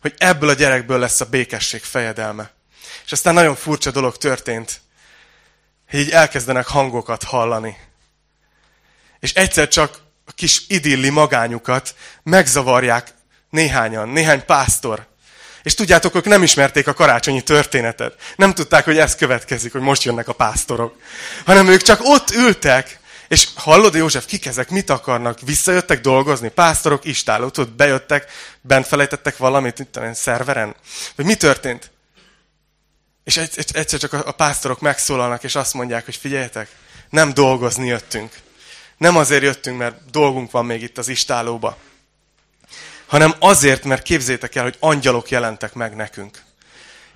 hogy 0.00 0.14
ebből 0.18 0.48
a 0.48 0.54
gyerekből 0.54 0.98
lesz 0.98 1.20
a 1.20 1.24
békesség 1.24 1.82
fejedelme. 1.82 2.50
És 3.04 3.12
aztán 3.12 3.34
nagyon 3.34 3.56
furcsa 3.56 3.90
dolog 3.90 4.16
történt, 4.16 4.80
hogy 5.90 6.00
így 6.00 6.10
elkezdenek 6.10 6.66
hangokat 6.66 7.22
hallani. 7.22 7.76
És 9.20 9.32
egyszer 9.32 9.68
csak 9.68 9.98
a 10.30 10.32
kis 10.34 10.62
idilli 10.68 11.08
magányukat 11.08 11.94
megzavarják 12.22 13.14
néhányan, 13.50 14.08
néhány 14.08 14.44
pásztor. 14.44 15.06
És 15.62 15.74
tudjátok, 15.74 16.14
ők 16.14 16.24
nem 16.24 16.42
ismerték 16.42 16.86
a 16.86 16.94
karácsonyi 16.94 17.42
történetet. 17.42 18.14
Nem 18.36 18.54
tudták, 18.54 18.84
hogy 18.84 18.98
ez 18.98 19.16
következik, 19.16 19.72
hogy 19.72 19.80
most 19.80 20.02
jönnek 20.02 20.28
a 20.28 20.32
pásztorok. 20.32 20.96
Hanem 21.44 21.68
ők 21.68 21.82
csak 21.82 22.00
ott 22.02 22.30
ültek, 22.30 22.98
és 23.28 23.48
hallod, 23.54 23.94
József, 23.94 24.26
kik 24.26 24.46
ezek, 24.46 24.70
mit 24.70 24.90
akarnak? 24.90 25.40
Visszajöttek 25.40 26.00
dolgozni? 26.00 26.48
Pásztorok, 26.48 27.04
istáló, 27.04 27.48
tudod, 27.48 27.72
bejöttek, 27.72 28.30
bent 28.60 28.86
felejtettek 28.86 29.36
valamit, 29.36 29.78
itt 29.78 29.96
a 29.96 30.14
szerveren? 30.14 30.74
Vagy 31.16 31.24
mi 31.26 31.34
történt? 31.34 31.90
És 33.24 33.36
egyszer 33.72 33.98
csak 33.98 34.12
a 34.12 34.32
pásztorok 34.32 34.80
megszólalnak, 34.80 35.44
és 35.44 35.54
azt 35.54 35.74
mondják, 35.74 36.04
hogy 36.04 36.16
figyeljetek, 36.16 36.68
nem 37.08 37.34
dolgozni 37.34 37.86
jöttünk, 37.86 38.32
nem 39.00 39.16
azért 39.16 39.42
jöttünk, 39.42 39.78
mert 39.78 40.10
dolgunk 40.10 40.50
van 40.50 40.64
még 40.64 40.82
itt 40.82 40.98
az 40.98 41.08
istálóba, 41.08 41.76
hanem 43.06 43.34
azért, 43.38 43.84
mert 43.84 44.02
képzétek 44.02 44.54
el, 44.54 44.62
hogy 44.62 44.76
angyalok 44.80 45.30
jelentek 45.30 45.74
meg 45.74 45.96
nekünk. 45.96 46.42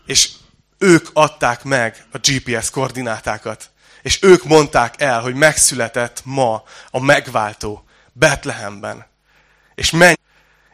És 0.06 0.30
ők 0.78 1.08
adták 1.12 1.62
meg 1.62 2.04
a 2.12 2.18
GPS 2.18 2.70
koordinátákat. 2.70 3.70
És 4.02 4.22
ők 4.22 4.44
mondták 4.44 5.00
el, 5.00 5.20
hogy 5.20 5.34
megszületett 5.34 6.20
ma 6.24 6.62
a 6.90 7.00
megváltó 7.00 7.84
Betlehemben. 8.12 9.06
És, 9.74 9.90
menj, 9.90 10.14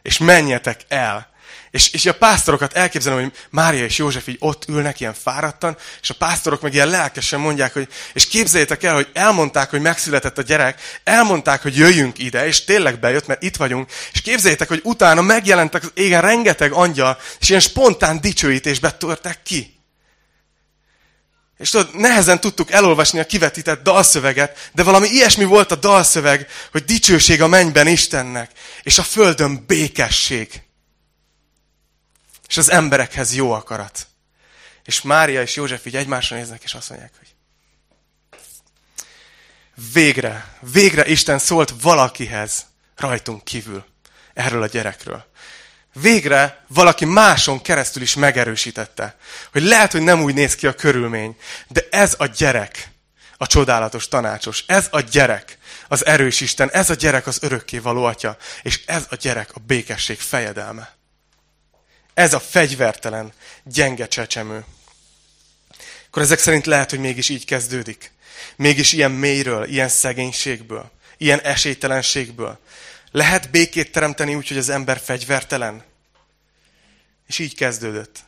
és 0.01 0.17
menjetek 0.17 0.81
el, 0.87 1.30
és, 1.71 1.91
és 1.91 2.05
a 2.05 2.13
pásztorokat 2.13 2.73
elképzelem, 2.73 3.19
hogy 3.19 3.31
Mária 3.49 3.83
és 3.83 3.97
József 3.97 4.27
így 4.27 4.37
ott 4.39 4.65
ülnek 4.67 4.99
ilyen 4.99 5.13
fáradtan, 5.13 5.77
és 6.01 6.09
a 6.09 6.13
pásztorok 6.13 6.61
meg 6.61 6.73
ilyen 6.73 6.87
lelkesen 6.87 7.39
mondják, 7.39 7.73
hogy 7.73 7.87
és 8.13 8.27
képzeljétek 8.27 8.83
el, 8.83 8.93
hogy 8.93 9.07
elmondták, 9.13 9.69
hogy 9.69 9.81
megszületett 9.81 10.37
a 10.37 10.41
gyerek, 10.41 10.81
elmondták, 11.03 11.61
hogy 11.61 11.77
jöjjünk 11.77 12.19
ide, 12.19 12.47
és 12.47 12.63
tényleg 12.63 12.99
bejött, 12.99 13.27
mert 13.27 13.43
itt 13.43 13.55
vagyunk, 13.55 13.91
és 14.13 14.21
képzeljétek, 14.21 14.67
hogy 14.67 14.81
utána 14.83 15.21
megjelentek 15.21 15.83
az 15.83 15.91
égen 15.93 16.21
rengeteg 16.21 16.71
angyal, 16.71 17.17
és 17.39 17.49
ilyen 17.49 17.61
spontán 17.61 18.21
dicsőítésbe 18.21 18.91
törtek 18.91 19.43
ki. 19.43 19.79
És 21.57 21.69
tudod, 21.69 21.95
nehezen 21.95 22.39
tudtuk 22.39 22.71
elolvasni 22.71 23.19
a 23.19 23.25
kivetített 23.25 23.83
dalszöveget, 23.83 24.69
de 24.73 24.83
valami 24.83 25.07
ilyesmi 25.07 25.43
volt 25.43 25.71
a 25.71 25.75
dalszöveg, 25.75 26.47
hogy 26.71 26.85
dicsőség 26.85 27.41
a 27.41 27.47
mennyben 27.47 27.87
Istennek, 27.87 28.51
és 28.83 28.97
a 28.97 29.03
földön 29.03 29.63
békesség 29.67 30.61
és 32.51 32.57
az 32.57 32.71
emberekhez 32.71 33.35
jó 33.35 33.51
akarat. 33.51 34.07
És 34.83 35.01
Mária 35.01 35.41
és 35.41 35.55
József 35.55 35.85
így 35.85 35.95
egymásra 35.95 36.35
néznek, 36.35 36.63
és 36.63 36.73
azt 36.73 36.89
mondják, 36.89 37.11
hogy 37.17 37.27
végre, 39.93 40.57
végre 40.59 41.05
Isten 41.05 41.39
szólt 41.39 41.73
valakihez 41.81 42.65
rajtunk 42.95 43.43
kívül 43.43 43.85
erről 44.33 44.61
a 44.61 44.67
gyerekről. 44.67 45.25
Végre 45.93 46.65
valaki 46.67 47.05
máson 47.05 47.61
keresztül 47.61 48.01
is 48.01 48.15
megerősítette, 48.15 49.15
hogy 49.51 49.63
lehet, 49.63 49.91
hogy 49.91 50.01
nem 50.01 50.21
úgy 50.21 50.33
néz 50.33 50.55
ki 50.55 50.67
a 50.67 50.75
körülmény, 50.75 51.37
de 51.67 51.87
ez 51.91 52.15
a 52.17 52.25
gyerek, 52.25 52.89
a 53.37 53.47
csodálatos 53.47 54.07
tanácsos, 54.07 54.63
ez 54.67 54.87
a 54.89 54.99
gyerek, 54.99 55.57
az 55.87 56.05
erős 56.05 56.41
Isten, 56.41 56.69
ez 56.71 56.89
a 56.89 56.93
gyerek 56.93 57.27
az 57.27 57.37
örökké 57.41 57.77
való 57.77 58.03
atya, 58.03 58.37
és 58.61 58.83
ez 58.85 59.05
a 59.09 59.15
gyerek 59.15 59.55
a 59.55 59.59
békesség 59.59 60.19
fejedelme. 60.19 60.99
Ez 62.21 62.33
a 62.33 62.39
fegyvertelen, 62.39 63.33
gyenge 63.63 64.07
csecsemő. 64.07 64.65
Akkor 66.07 66.21
ezek 66.21 66.39
szerint 66.39 66.65
lehet, 66.65 66.89
hogy 66.89 66.99
mégis 66.99 67.29
így 67.29 67.45
kezdődik. 67.45 68.11
Mégis 68.55 68.93
ilyen 68.93 69.11
mélyről, 69.11 69.63
ilyen 69.63 69.89
szegénységből, 69.89 70.91
ilyen 71.17 71.41
esélytelenségből. 71.41 72.59
Lehet 73.11 73.49
békét 73.51 73.91
teremteni 73.91 74.35
úgy, 74.35 74.47
hogy 74.47 74.57
az 74.57 74.69
ember 74.69 74.99
fegyvertelen? 74.99 75.83
És 77.27 77.39
így 77.39 77.55
kezdődött. 77.55 78.19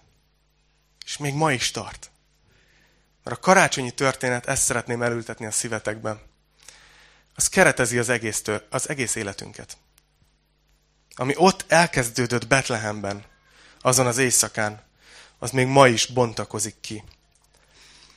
És 1.05 1.17
még 1.17 1.33
ma 1.33 1.51
is 1.51 1.71
tart. 1.71 2.11
Mert 3.23 3.37
a 3.37 3.39
karácsonyi 3.39 3.91
történet 3.91 4.47
ezt 4.47 4.63
szeretném 4.63 5.01
elültetni 5.01 5.45
a 5.45 5.51
szívetekben. 5.51 6.21
Az 7.35 7.49
keretezi 7.49 7.97
az 7.97 8.09
egész, 8.09 8.41
tör, 8.41 8.65
az 8.69 8.89
egész 8.89 9.15
életünket. 9.15 9.77
Ami 11.15 11.33
ott 11.35 11.65
elkezdődött 11.67 12.47
Betlehemben, 12.47 13.31
azon 13.83 14.07
az 14.07 14.17
éjszakán, 14.17 14.81
az 15.39 15.51
még 15.51 15.67
ma 15.67 15.87
is 15.87 16.05
bontakozik 16.05 16.75
ki. 16.81 17.03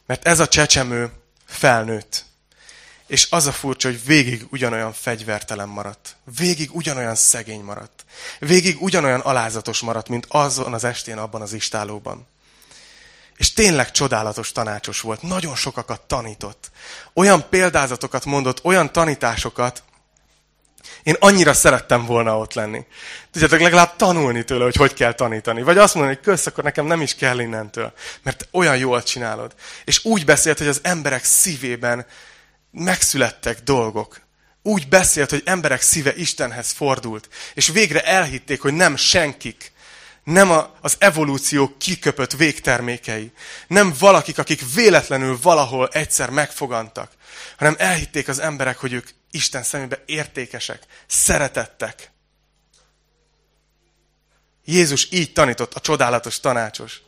Mert 0.07 0.27
ez 0.27 0.41
a 0.41 0.49
csecsemő 0.49 1.11
felnőtt. 1.45 2.25
És 3.07 3.27
az 3.31 3.47
a 3.47 3.53
furcsa, 3.53 3.89
hogy 3.89 4.05
végig 4.05 4.47
ugyanolyan 4.51 4.93
fegyvertelen 4.93 5.69
maradt. 5.69 6.17
Végig 6.37 6.75
ugyanolyan 6.75 7.15
szegény 7.15 7.61
maradt. 7.61 8.05
Végig 8.39 8.83
ugyanolyan 8.83 9.21
alázatos 9.21 9.81
maradt, 9.81 10.09
mint 10.09 10.27
azon 10.29 10.75
az 10.75 10.85
estén 10.85 11.19
abban 11.19 11.43
az 11.43 11.53
istálóban. 11.53 12.27
És 13.37 13.53
tényleg 13.53 13.91
csodálatos 13.91 14.53
tanácsos 14.53 15.01
volt. 15.01 15.23
Nagyon 15.23 15.57
sokakat 15.57 16.01
tanított. 16.01 16.71
Olyan 17.15 17.49
példázatokat 17.49 18.25
mondott, 18.25 18.65
olyan 18.65 18.93
tanításokat, 18.93 19.83
én 21.03 21.17
annyira 21.19 21.53
szerettem 21.53 22.07
volna 22.07 22.39
ott 22.39 22.55
lenni. 22.55 22.87
Tudjátok, 23.31 23.61
legalább 23.61 23.97
tanulni 23.97 24.45
tőle, 24.45 24.65
hogy 24.65 24.77
hogy 24.77 24.95
kell 24.95 25.13
tanítani. 25.13 25.63
Vagy 25.63 25.79
azt 25.79 25.95
mondani, 25.95 26.17
hogy 26.17 26.25
kösz, 26.25 26.47
akkor 26.47 26.65
nekem 26.65 26.87
nem 26.87 27.01
is 27.01 27.15
kell 27.15 27.39
innentől. 27.39 27.93
Mert 28.23 28.49
olyan 28.53 28.77
jól 28.77 29.03
csinálod. 29.03 29.55
És 29.85 30.05
úgy 30.05 30.25
beszélt, 30.25 30.59
hogy 30.59 30.67
az 30.67 30.81
emberek 30.83 31.25
szívében 31.25 32.07
megszülettek 32.71 33.61
dolgok. 33.61 34.21
Úgy 34.63 34.89
beszélt, 34.89 35.31
hogy 35.31 35.43
emberek 35.45 35.81
szíve 35.81 36.15
Istenhez 36.15 36.71
fordult. 36.71 37.29
És 37.55 37.69
végre 37.69 38.05
elhitték, 38.05 38.61
hogy 38.61 38.73
nem 38.73 38.97
senkik, 38.97 39.73
nem 40.27 40.51
a, 40.51 40.75
az 40.81 40.97
evolúció 40.99 41.75
kiköpött 41.79 42.33
végtermékei. 42.33 43.33
Nem 43.67 43.95
valakik, 43.99 44.39
akik 44.39 44.75
véletlenül 44.75 45.39
valahol 45.43 45.89
egyszer 45.93 46.31
megfogantak, 46.31 47.13
hanem 47.57 47.75
elhitték 47.79 48.29
az 48.29 48.39
emberek, 48.39 48.79
hogy 48.79 48.93
ők 48.93 49.09
Isten 49.31 49.63
szemébe 49.63 50.03
értékesek, 50.07 50.83
szeretettek. 51.07 52.11
Jézus 54.65 55.09
így 55.11 55.33
tanított, 55.33 55.75
a 55.75 55.81
csodálatos 55.81 56.41
tanácsos. 56.41 57.01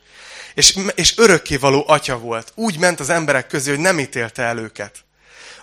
És, 0.53 0.77
és 0.95 1.17
örökkévaló 1.17 1.83
atya 1.87 2.19
volt. 2.19 2.51
Úgy 2.55 2.77
ment 2.77 2.99
az 2.99 3.09
emberek 3.09 3.47
közé, 3.47 3.69
hogy 3.69 3.79
nem 3.79 3.99
ítélte 3.99 4.43
el 4.43 4.57
őket. 4.57 5.05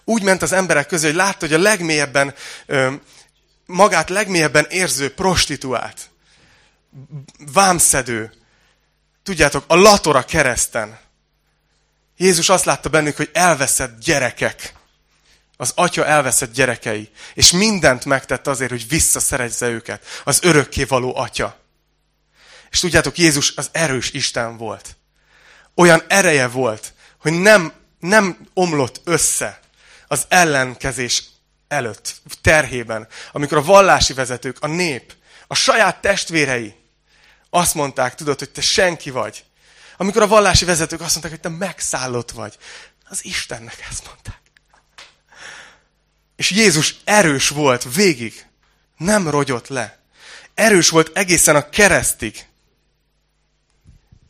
Úgy 0.05 0.23
ment 0.23 0.43
az 0.43 0.53
emberek 0.53 0.87
közé, 0.87 1.07
hogy 1.07 1.17
látta, 1.17 1.47
hogy 1.47 1.55
a 1.55 1.59
legmélyebben, 1.59 2.35
magát 3.67 4.11
legmélyebben 4.11 4.67
érző 4.69 5.15
prostituált, 5.15 6.11
vámszedő, 7.53 8.33
tudjátok, 9.23 9.65
a 9.67 9.75
latora 9.75 10.23
kereszten. 10.23 10.99
Jézus 12.17 12.49
azt 12.49 12.65
látta 12.65 12.89
bennük, 12.89 13.17
hogy 13.17 13.31
elveszett 13.33 13.99
gyerekek. 14.01 14.75
Az 15.57 15.73
atya 15.75 16.07
elveszett 16.07 16.53
gyerekei. 16.53 17.11
És 17.35 17.51
mindent 17.51 18.05
megtett 18.05 18.47
azért, 18.47 18.71
hogy 18.71 18.89
visszaszerezze 18.89 19.69
őket. 19.69 20.05
Az 20.25 20.39
örökkévaló 20.43 21.17
atya. 21.17 21.59
És 22.71 22.81
tudjátok, 22.81 23.19
Jézus 23.19 23.53
az 23.57 23.69
erős 23.73 24.11
Isten 24.13 24.57
volt. 24.57 24.97
Olyan 25.75 26.03
ereje 26.09 26.49
volt, 26.49 26.93
hogy 27.19 27.33
nem, 27.33 27.73
nem 28.01 28.49
omlott 28.55 29.01
össze 29.05 29.61
az 30.09 30.25
ellenkezés 30.29 31.25
előtt, 31.69 32.15
terhében, 32.41 33.09
amikor 33.33 33.59
a 33.59 33.63
vallási 33.63 34.13
vezetők, 34.13 34.57
a 34.61 34.67
nép, 34.67 35.15
a 35.47 35.55
saját 35.55 36.01
testvérei 36.01 36.75
azt 37.57 37.75
mondták, 37.75 38.15
tudod, 38.15 38.39
hogy 38.39 38.51
te 38.51 38.61
senki 38.61 39.11
vagy. 39.11 39.45
Amikor 39.97 40.23
a 40.23 40.27
vallási 40.27 40.65
vezetők 40.65 41.01
azt 41.01 41.11
mondták, 41.11 41.31
hogy 41.31 41.41
te 41.41 41.49
megszállott 41.49 42.31
vagy. 42.31 42.57
Az 43.09 43.25
Istennek 43.25 43.87
ezt 43.91 44.07
mondták. 44.07 44.41
És 46.37 46.51
Jézus 46.51 46.97
erős 47.05 47.49
volt 47.49 47.95
végig. 47.95 48.47
Nem 48.97 49.29
rogyott 49.29 49.69
le. 49.69 49.99
Erős 50.55 50.89
volt 50.89 51.17
egészen 51.17 51.57
a 51.57 51.69
keresztig. 51.69 52.47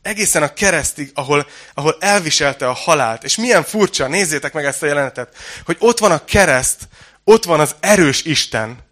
Egészen 0.01 0.43
a 0.43 0.53
keresztig, 0.53 1.11
ahol, 1.13 1.47
ahol 1.73 1.97
elviselte 1.99 2.67
a 2.67 2.73
halált. 2.73 3.23
És 3.23 3.35
milyen 3.35 3.63
furcsa, 3.63 4.07
nézzétek 4.07 4.53
meg 4.53 4.65
ezt 4.65 4.83
a 4.83 4.85
jelenetet, 4.85 5.35
hogy 5.65 5.77
ott 5.79 5.99
van 5.99 6.11
a 6.11 6.25
kereszt, 6.25 6.87
ott 7.23 7.43
van 7.43 7.59
az 7.59 7.75
erős 7.79 8.23
Isten, 8.23 8.86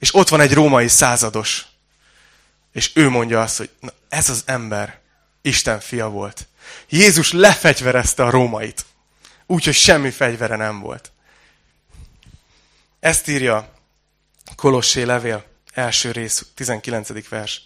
és 0.00 0.14
ott 0.14 0.28
van 0.28 0.40
egy 0.40 0.52
római 0.54 0.88
százados. 0.88 1.64
És 2.72 2.90
ő 2.94 3.08
mondja 3.08 3.40
azt, 3.40 3.56
hogy 3.56 3.70
na, 3.80 3.92
ez 4.08 4.28
az 4.28 4.42
ember 4.46 4.98
Isten 5.42 5.80
fia 5.80 6.08
volt. 6.08 6.46
Jézus 6.88 7.32
lefegyverezte 7.32 8.24
a 8.24 8.30
rómait. 8.30 8.84
Úgyhogy 9.46 9.74
semmi 9.74 10.10
fegyvere 10.10 10.56
nem 10.56 10.80
volt. 10.80 11.12
Ezt 13.00 13.28
írja 13.28 13.72
Kolossé 14.56 15.02
levél, 15.02 15.44
első 15.72 16.10
rész, 16.10 16.46
19. 16.54 17.28
vers. 17.28 17.62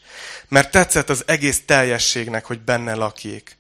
Mert 0.49 0.71
tetszett 0.71 1.11
az 1.11 1.23
egész 1.27 1.63
teljességnek, 1.67 2.45
hogy 2.45 2.61
benne 2.61 2.95
lakjék, 2.95 3.57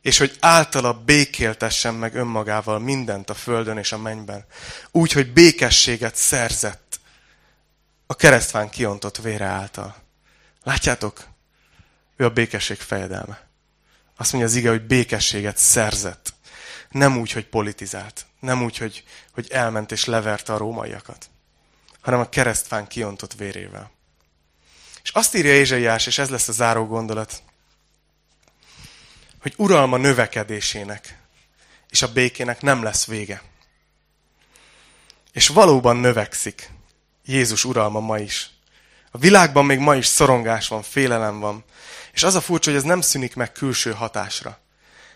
és 0.00 0.18
hogy 0.18 0.36
általa 0.40 0.92
békéltessen 0.92 1.94
meg 1.94 2.14
önmagával 2.14 2.78
mindent 2.78 3.30
a 3.30 3.34
földön 3.34 3.78
és 3.78 3.92
a 3.92 3.98
mennyben. 3.98 4.46
Úgy, 4.90 5.12
hogy 5.12 5.32
békességet 5.32 6.16
szerzett 6.16 6.89
a 8.10 8.14
keresztfán 8.14 8.68
kiontott 8.68 9.16
vére 9.16 9.44
által. 9.44 9.96
Látjátok? 10.62 11.26
Ő 12.16 12.24
a 12.24 12.30
békesség 12.30 12.76
fejedelme. 12.76 13.48
Azt 14.16 14.32
mondja 14.32 14.50
az 14.50 14.56
ige, 14.56 14.68
hogy 14.70 14.86
békességet 14.86 15.56
szerzett. 15.56 16.34
Nem 16.88 17.18
úgy, 17.18 17.32
hogy 17.32 17.46
politizált. 17.46 18.26
Nem 18.40 18.62
úgy, 18.62 18.76
hogy, 18.76 19.04
hogy 19.32 19.50
elment 19.50 19.92
és 19.92 20.04
leverte 20.04 20.52
a 20.52 20.56
rómaiakat. 20.56 21.30
Hanem 22.00 22.20
a 22.20 22.28
keresztfán 22.28 22.86
kiontott 22.86 23.34
vérével. 23.34 23.90
És 25.02 25.10
azt 25.10 25.34
írja 25.34 25.52
Ézsaiás, 25.52 26.06
és 26.06 26.18
ez 26.18 26.28
lesz 26.30 26.48
a 26.48 26.52
záró 26.52 26.86
gondolat, 26.86 27.42
hogy 29.40 29.54
uralma 29.56 29.96
növekedésének 29.96 31.18
és 31.88 32.02
a 32.02 32.12
békének 32.12 32.60
nem 32.60 32.82
lesz 32.82 33.06
vége. 33.06 33.42
És 35.32 35.48
valóban 35.48 35.96
növekszik 35.96 36.70
Jézus 37.24 37.64
uralma 37.64 38.00
ma 38.00 38.18
is. 38.18 38.50
A 39.10 39.18
világban 39.18 39.64
még 39.64 39.78
ma 39.78 39.96
is 39.96 40.06
szorongás 40.06 40.68
van, 40.68 40.82
félelem 40.82 41.40
van. 41.40 41.64
És 42.12 42.22
az 42.22 42.34
a 42.34 42.40
furcsa, 42.40 42.70
hogy 42.70 42.78
ez 42.78 42.84
nem 42.84 43.00
szűnik 43.00 43.34
meg 43.34 43.52
külső 43.52 43.92
hatásra. 43.92 44.58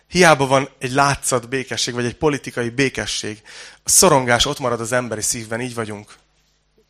Hiába 0.08 0.46
van 0.46 0.68
egy 0.78 0.92
látszat 0.92 1.48
békesség, 1.48 1.94
vagy 1.94 2.04
egy 2.04 2.16
politikai 2.16 2.68
békesség. 2.68 3.42
A 3.82 3.88
szorongás 3.88 4.46
ott 4.46 4.58
marad 4.58 4.80
az 4.80 4.92
emberi 4.92 5.22
szívben, 5.22 5.60
így 5.60 5.74
vagyunk 5.74 6.14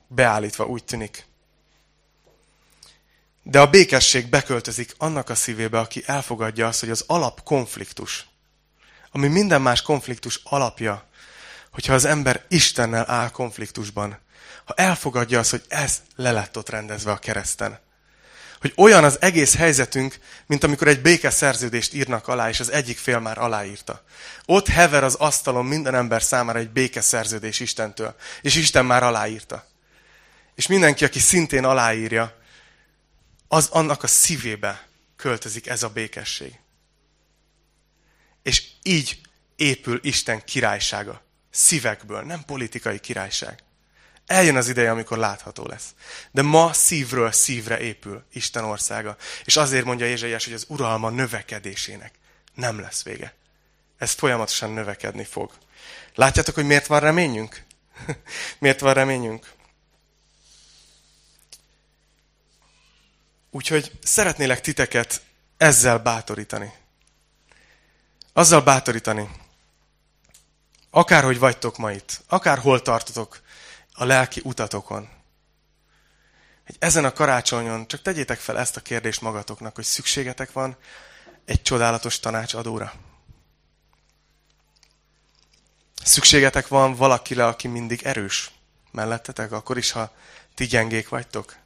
beállítva, 0.07 0.67
úgy 0.67 0.85
tűnik. 0.85 1.27
De 3.43 3.61
a 3.61 3.71
békesség 3.71 4.29
beköltözik 4.29 4.95
annak 4.99 5.29
a 5.29 5.35
szívébe, 5.35 5.79
aki 5.79 6.03
elfogadja 6.07 6.67
azt, 6.67 6.81
hogy 6.81 6.91
az 6.91 7.05
alapkonfliktus, 7.07 8.27
ami 9.11 9.29
minden 9.29 9.63
más 9.63 9.83
konfliktus 9.83 10.41
alapja, 10.45 11.09
hogyha 11.71 11.95
az 11.95 12.05
ember 12.05 12.45
Istennel 12.49 13.11
áll 13.11 13.31
konfliktusban, 13.31 14.19
ha 14.65 14.75
elfogadja 14.77 15.39
azt, 15.39 15.51
hogy 15.51 15.65
ez 15.69 16.03
le 16.17 16.33
lett 16.33 16.57
ott 16.57 16.69
rendezve 16.69 17.11
a 17.11 17.19
kereszten. 17.19 17.83
Hogy 18.61 18.73
olyan 18.77 19.05
az 19.05 19.21
egész 19.21 19.57
helyzetünk, 19.57 20.19
mint 20.47 20.65
amikor 20.65 20.89
egy 20.89 21.03
békeszerződést 21.03 21.95
írnak 21.95 22.29
alá, 22.29 22.49
és 22.49 22.61
az 22.61 22.73
egyik 22.73 22.99
fél 22.99 23.19
már 23.19 23.39
aláírta. 23.39 24.05
Ott 24.45 24.69
hever 24.69 25.05
az 25.05 25.15
asztalon 25.15 25.67
minden 25.67 25.95
ember 25.95 26.23
számára 26.23 26.59
egy 26.59 26.71
békeszerződés 26.71 27.61
Istentől, 27.61 28.17
és 28.41 28.55
Isten 28.55 28.85
már 28.85 29.03
aláírta. 29.03 29.67
És 30.55 30.67
mindenki, 30.67 31.05
aki 31.05 31.19
szintén 31.19 31.65
aláírja, 31.65 32.37
az 33.49 33.69
annak 33.71 34.03
a 34.03 34.07
szívébe 34.07 34.87
költözik 35.17 35.67
ez 35.67 35.83
a 35.83 35.89
békesség. 35.89 36.59
És 38.43 38.63
így 38.83 39.21
épül 39.57 40.01
Isten 40.03 40.45
királysága. 40.45 41.23
Szívekből, 41.51 42.23
nem 42.23 42.45
politikai 42.45 42.99
királyság. 42.99 43.64
Eljön 44.27 44.57
az 44.57 44.69
ideje, 44.69 44.91
amikor 44.91 45.19
látható 45.19 45.67
lesz. 45.67 45.95
De 46.31 46.43
ma 46.43 46.73
szívről 46.73 47.33
szívre 47.33 47.81
épül 47.81 48.25
Isten 48.33 48.65
országa. 48.65 49.17
És 49.45 49.57
azért 49.57 49.85
mondja 49.85 50.07
Ézsaiás, 50.07 50.45
hogy 50.45 50.55
az 50.55 50.65
uralma 50.69 51.11
növekedésének 51.11 52.15
nem 52.55 52.81
lesz 52.81 53.03
vége. 53.03 53.35
Ez 53.99 54.11
folyamatosan 54.11 54.71
növekedni 54.71 55.25
fog. 55.25 55.53
Látjátok, 56.15 56.55
hogy 56.55 56.67
miért 56.67 56.87
van 56.87 57.01
reményünk? 57.01 57.63
miért 58.59 58.81
van 58.81 58.95
reményünk? 58.95 59.53
Úgyhogy 63.51 63.93
szeretnélek 64.03 64.61
titeket 64.61 65.23
ezzel 65.57 65.99
bátorítani. 65.99 66.73
Azzal 68.33 68.61
bátorítani, 68.61 69.31
akárhogy 70.91 71.39
vagytok 71.39 71.77
ma 71.77 71.93
itt, 71.93 72.21
akárhol 72.29 72.83
tartotok 72.83 73.41
a 73.95 74.05
lelki 74.05 74.41
utatokon, 74.45 75.09
hogy 76.67 76.77
ezen 76.79 77.05
a 77.05 77.13
karácsonyon 77.13 77.87
csak 77.87 78.03
tegyétek 78.03 78.39
fel 78.39 78.59
ezt 78.59 78.77
a 78.77 78.81
kérdést 78.81 79.21
magatoknak, 79.21 79.75
hogy 79.75 79.85
szükségetek 79.85 80.53
van 80.53 80.77
egy 81.45 81.63
csodálatos 81.63 82.21
tanácsadóra. 82.21 82.93
Szükségetek 86.05 86.69
van 86.69 86.95
valakire, 86.95 87.47
aki 87.47 87.69
mindig 87.69 88.03
erős 88.03 88.51
mellettetek, 88.91 89.53
akkor 89.53 89.79
is, 89.79 89.91
ha 89.91 90.15
ti 90.55 90.65
gyengék 90.65 91.09
vagytok. 91.09 91.57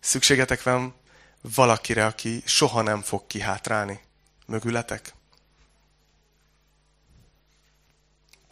Szükségetek 0.00 0.62
van 0.62 0.94
valakire, 1.40 2.06
aki 2.06 2.42
soha 2.44 2.82
nem 2.82 3.02
fog 3.02 3.26
kihátrálni 3.26 4.00
mögületek. 4.46 5.14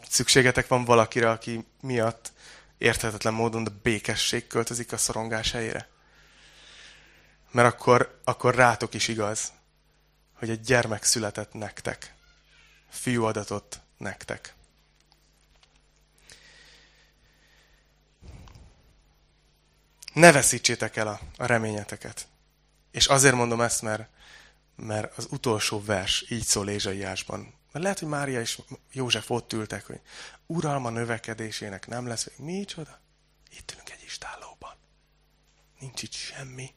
Szükségetek 0.09 0.69
van 0.69 0.85
valakire, 0.85 1.31
aki 1.31 1.67
miatt 1.81 2.33
érthetetlen 2.85 3.35
módon 3.35 3.67
a 3.67 3.71
békesség 3.83 4.47
költözik 4.47 4.93
a 4.93 4.97
szorongás 4.97 5.51
helyére. 5.51 5.89
Mert 7.51 7.73
akkor, 7.73 8.21
akkor 8.25 8.55
rátok 8.55 8.95
is 8.95 9.09
igaz, 9.09 9.53
hogy 10.35 10.51
egy 10.51 10.61
gyermek 10.61 11.05
született 11.05 11.53
nektek. 11.53 12.15
Fiú 12.89 13.25
adatot 13.25 13.81
nektek. 13.97 14.55
Ne 20.13 20.33
veszítsétek 20.33 20.97
el 20.97 21.09
a, 21.09 21.21
a 21.37 21.47
reményeteket. 21.47 22.27
És 22.91 23.07
azért 23.07 23.35
mondom 23.35 23.61
ezt, 23.61 23.83
mert, 23.83 24.09
mert 24.77 25.19
az 25.19 25.27
utolsó 25.31 25.83
vers 25.85 26.25
így 26.29 26.45
szól 26.45 26.69
Ézsaiásban. 26.69 27.41
Mert 27.73 27.85
lehet, 27.85 27.99
hogy 27.99 28.09
Mária 28.09 28.41
és 28.41 28.61
József 28.93 29.31
ott 29.31 29.53
ültek, 29.53 29.87
hogy 29.87 30.01
uralma 30.47 30.91
növekedésének 30.91 31.87
nem 31.87 32.07
lesz. 32.07 32.31
Micsoda? 32.37 33.01
Itt 33.51 33.73
ülünk 33.73 33.91
egy 33.91 34.03
istállóban. 34.05 34.77
Nincs 35.79 36.03
itt 36.03 36.13
semmi. 36.13 36.75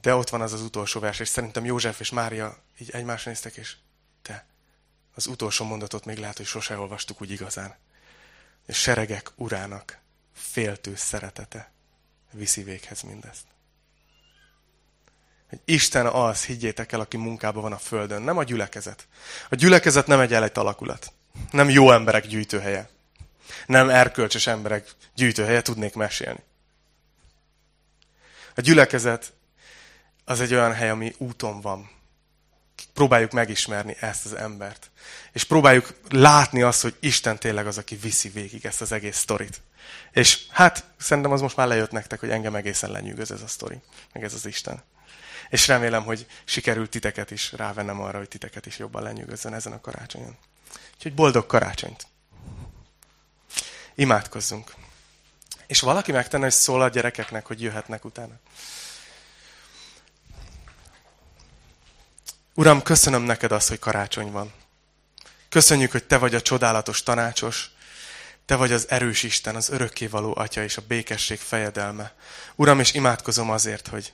De 0.00 0.14
ott 0.14 0.28
van 0.28 0.40
az 0.40 0.52
az 0.52 0.60
utolsó 0.60 1.00
vers, 1.00 1.18
és 1.18 1.28
szerintem 1.28 1.64
József 1.64 2.00
és 2.00 2.10
Mária 2.10 2.62
így 2.78 2.90
egymásra 2.90 3.30
néztek, 3.30 3.56
és 3.56 3.76
te, 4.22 4.46
az 5.14 5.26
utolsó 5.26 5.64
mondatot 5.64 6.04
még 6.04 6.18
lehet, 6.18 6.36
hogy 6.36 6.46
sose 6.46 6.78
olvastuk 6.78 7.20
úgy 7.20 7.30
igazán. 7.30 7.76
És 8.66 8.80
seregek 8.80 9.32
urának 9.36 10.00
féltő 10.32 10.94
szeretete 10.94 11.72
viszi 12.30 12.62
véghez 12.62 13.02
mindezt. 13.02 13.53
Hogy 15.54 15.74
Isten 15.74 16.06
az, 16.06 16.44
higgyétek 16.44 16.92
el, 16.92 17.00
aki 17.00 17.16
munkában 17.16 17.62
van 17.62 17.72
a 17.72 17.78
földön, 17.78 18.22
nem 18.22 18.38
a 18.38 18.42
gyülekezet. 18.42 19.06
A 19.48 19.54
gyülekezet 19.54 20.06
nem 20.06 20.20
egy 20.20 20.32
elejt 20.34 20.58
alakulat. 20.58 21.12
Nem 21.50 21.70
jó 21.70 21.90
emberek 21.92 22.26
gyűjtőhelye. 22.26 22.88
Nem 23.66 23.90
erkölcsös 23.90 24.46
emberek 24.46 24.90
gyűjtőhelye, 25.14 25.62
tudnék 25.62 25.94
mesélni. 25.94 26.42
A 28.54 28.60
gyülekezet 28.60 29.32
az 30.24 30.40
egy 30.40 30.54
olyan 30.54 30.72
hely, 30.72 30.90
ami 30.90 31.14
úton 31.18 31.60
van. 31.60 31.90
Próbáljuk 32.92 33.30
megismerni 33.30 33.96
ezt 34.00 34.24
az 34.24 34.34
embert. 34.34 34.90
És 35.32 35.44
próbáljuk 35.44 35.94
látni 36.08 36.62
azt, 36.62 36.82
hogy 36.82 36.96
Isten 37.00 37.38
tényleg 37.38 37.66
az, 37.66 37.78
aki 37.78 37.96
viszi 37.96 38.28
végig 38.28 38.66
ezt 38.66 38.80
az 38.80 38.92
egész 38.92 39.18
sztorit. 39.18 39.60
És 40.12 40.46
hát 40.50 40.84
szerintem 40.98 41.32
az 41.32 41.40
most 41.40 41.56
már 41.56 41.66
lejött 41.66 41.90
nektek, 41.90 42.20
hogy 42.20 42.30
engem 42.30 42.54
egészen 42.54 42.90
lenyűgöz 42.90 43.30
ez 43.30 43.42
a 43.42 43.46
sztori, 43.46 43.80
meg 44.12 44.24
ez 44.24 44.34
az 44.34 44.46
Isten. 44.46 44.82
És 45.54 45.66
remélem, 45.66 46.04
hogy 46.04 46.26
sikerült 46.44 46.90
titeket 46.90 47.30
is 47.30 47.52
rávennem 47.52 48.00
arra, 48.00 48.18
hogy 48.18 48.28
titeket 48.28 48.66
is 48.66 48.78
jobban 48.78 49.02
lenyűgözzön 49.02 49.54
ezen 49.54 49.72
a 49.72 49.80
karácsonyon. 49.80 50.36
Úgyhogy 50.94 51.14
boldog 51.14 51.46
karácsonyt! 51.46 52.06
Imádkozzunk! 53.94 54.74
És 55.66 55.80
valaki 55.80 56.12
megtenne, 56.12 56.42
hogy 56.42 56.52
szól 56.52 56.82
a 56.82 56.88
gyerekeknek, 56.88 57.46
hogy 57.46 57.62
jöhetnek 57.62 58.04
utána. 58.04 58.34
Uram, 62.54 62.82
köszönöm 62.82 63.22
neked 63.22 63.52
azt, 63.52 63.68
hogy 63.68 63.78
karácsony 63.78 64.30
van. 64.30 64.52
Köszönjük, 65.48 65.90
hogy 65.90 66.04
te 66.04 66.18
vagy 66.18 66.34
a 66.34 66.42
csodálatos 66.42 67.02
tanácsos, 67.02 67.70
te 68.46 68.54
vagy 68.54 68.72
az 68.72 68.90
erős 68.90 69.22
Isten, 69.22 69.56
az 69.56 69.68
örökkévaló 69.68 70.34
Atya 70.36 70.62
és 70.62 70.76
a 70.76 70.86
békesség 70.86 71.38
fejedelme. 71.38 72.14
Uram, 72.54 72.80
és 72.80 72.92
imádkozom 72.92 73.50
azért, 73.50 73.88
hogy, 73.88 74.12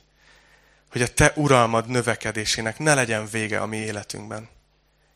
hogy 0.91 1.03
a 1.03 1.15
Te 1.15 1.33
uralmad 1.37 1.89
növekedésének 1.89 2.79
ne 2.79 2.95
legyen 2.95 3.27
vége 3.27 3.61
a 3.61 3.67
mi 3.67 3.77
életünkben. 3.77 4.49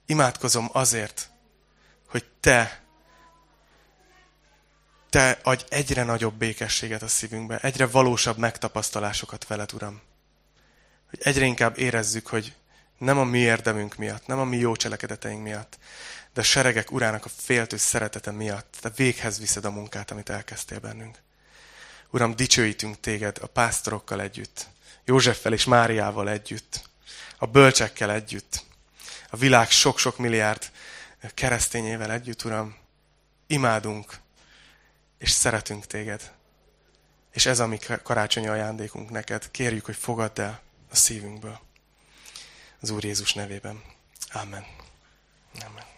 Imádkozom 0.06 0.68
azért, 0.72 1.30
hogy 2.08 2.24
Te, 2.40 2.82
Te 5.10 5.38
adj 5.42 5.64
egyre 5.68 6.02
nagyobb 6.02 6.34
békességet 6.34 7.02
a 7.02 7.08
szívünkbe, 7.08 7.58
egyre 7.58 7.86
valósabb 7.86 8.36
megtapasztalásokat 8.36 9.46
veled, 9.46 9.72
Uram. 9.72 10.00
Hogy 11.10 11.18
egyre 11.22 11.44
inkább 11.44 11.78
érezzük, 11.78 12.26
hogy 12.26 12.54
nem 12.98 13.18
a 13.18 13.24
mi 13.24 13.38
érdemünk 13.38 13.96
miatt, 13.96 14.26
nem 14.26 14.38
a 14.38 14.44
mi 14.44 14.56
jó 14.56 14.76
cselekedeteink 14.76 15.42
miatt, 15.42 15.78
de 16.32 16.40
a 16.40 16.44
seregek 16.44 16.92
urának 16.92 17.24
a 17.24 17.30
féltő 17.36 17.76
szeretete 17.76 18.30
miatt 18.30 18.76
te 18.80 18.90
véghez 18.96 19.38
viszed 19.38 19.64
a 19.64 19.70
munkát, 19.70 20.10
amit 20.10 20.30
elkezdtél 20.30 20.78
bennünk. 20.78 21.18
Uram, 22.10 22.36
dicsőítünk 22.36 23.00
téged 23.00 23.38
a 23.40 23.46
pásztorokkal 23.46 24.20
együtt, 24.20 24.66
Józseffel 25.04 25.52
és 25.52 25.64
Máriával 25.64 26.28
együtt, 26.28 26.88
a 27.38 27.46
bölcsekkel 27.46 28.10
együtt, 28.10 28.64
a 29.30 29.36
világ 29.36 29.70
sok-sok 29.70 30.18
milliárd 30.18 30.70
keresztényével 31.34 32.12
együtt, 32.12 32.44
Uram, 32.44 32.76
imádunk, 33.46 34.16
és 35.18 35.30
szeretünk 35.30 35.86
téged. 35.86 36.32
És 37.32 37.46
ez 37.46 37.60
a 37.60 37.66
mi 37.66 37.78
karácsonyi 38.02 38.46
ajándékunk 38.46 39.10
neked. 39.10 39.50
Kérjük, 39.50 39.84
hogy 39.84 39.96
fogadd 39.96 40.40
el 40.40 40.60
a 40.90 40.96
szívünkből. 40.96 41.60
Az 42.80 42.90
Úr 42.90 43.04
Jézus 43.04 43.32
nevében. 43.32 43.82
Amen. 44.32 44.66
Amen. 45.66 45.93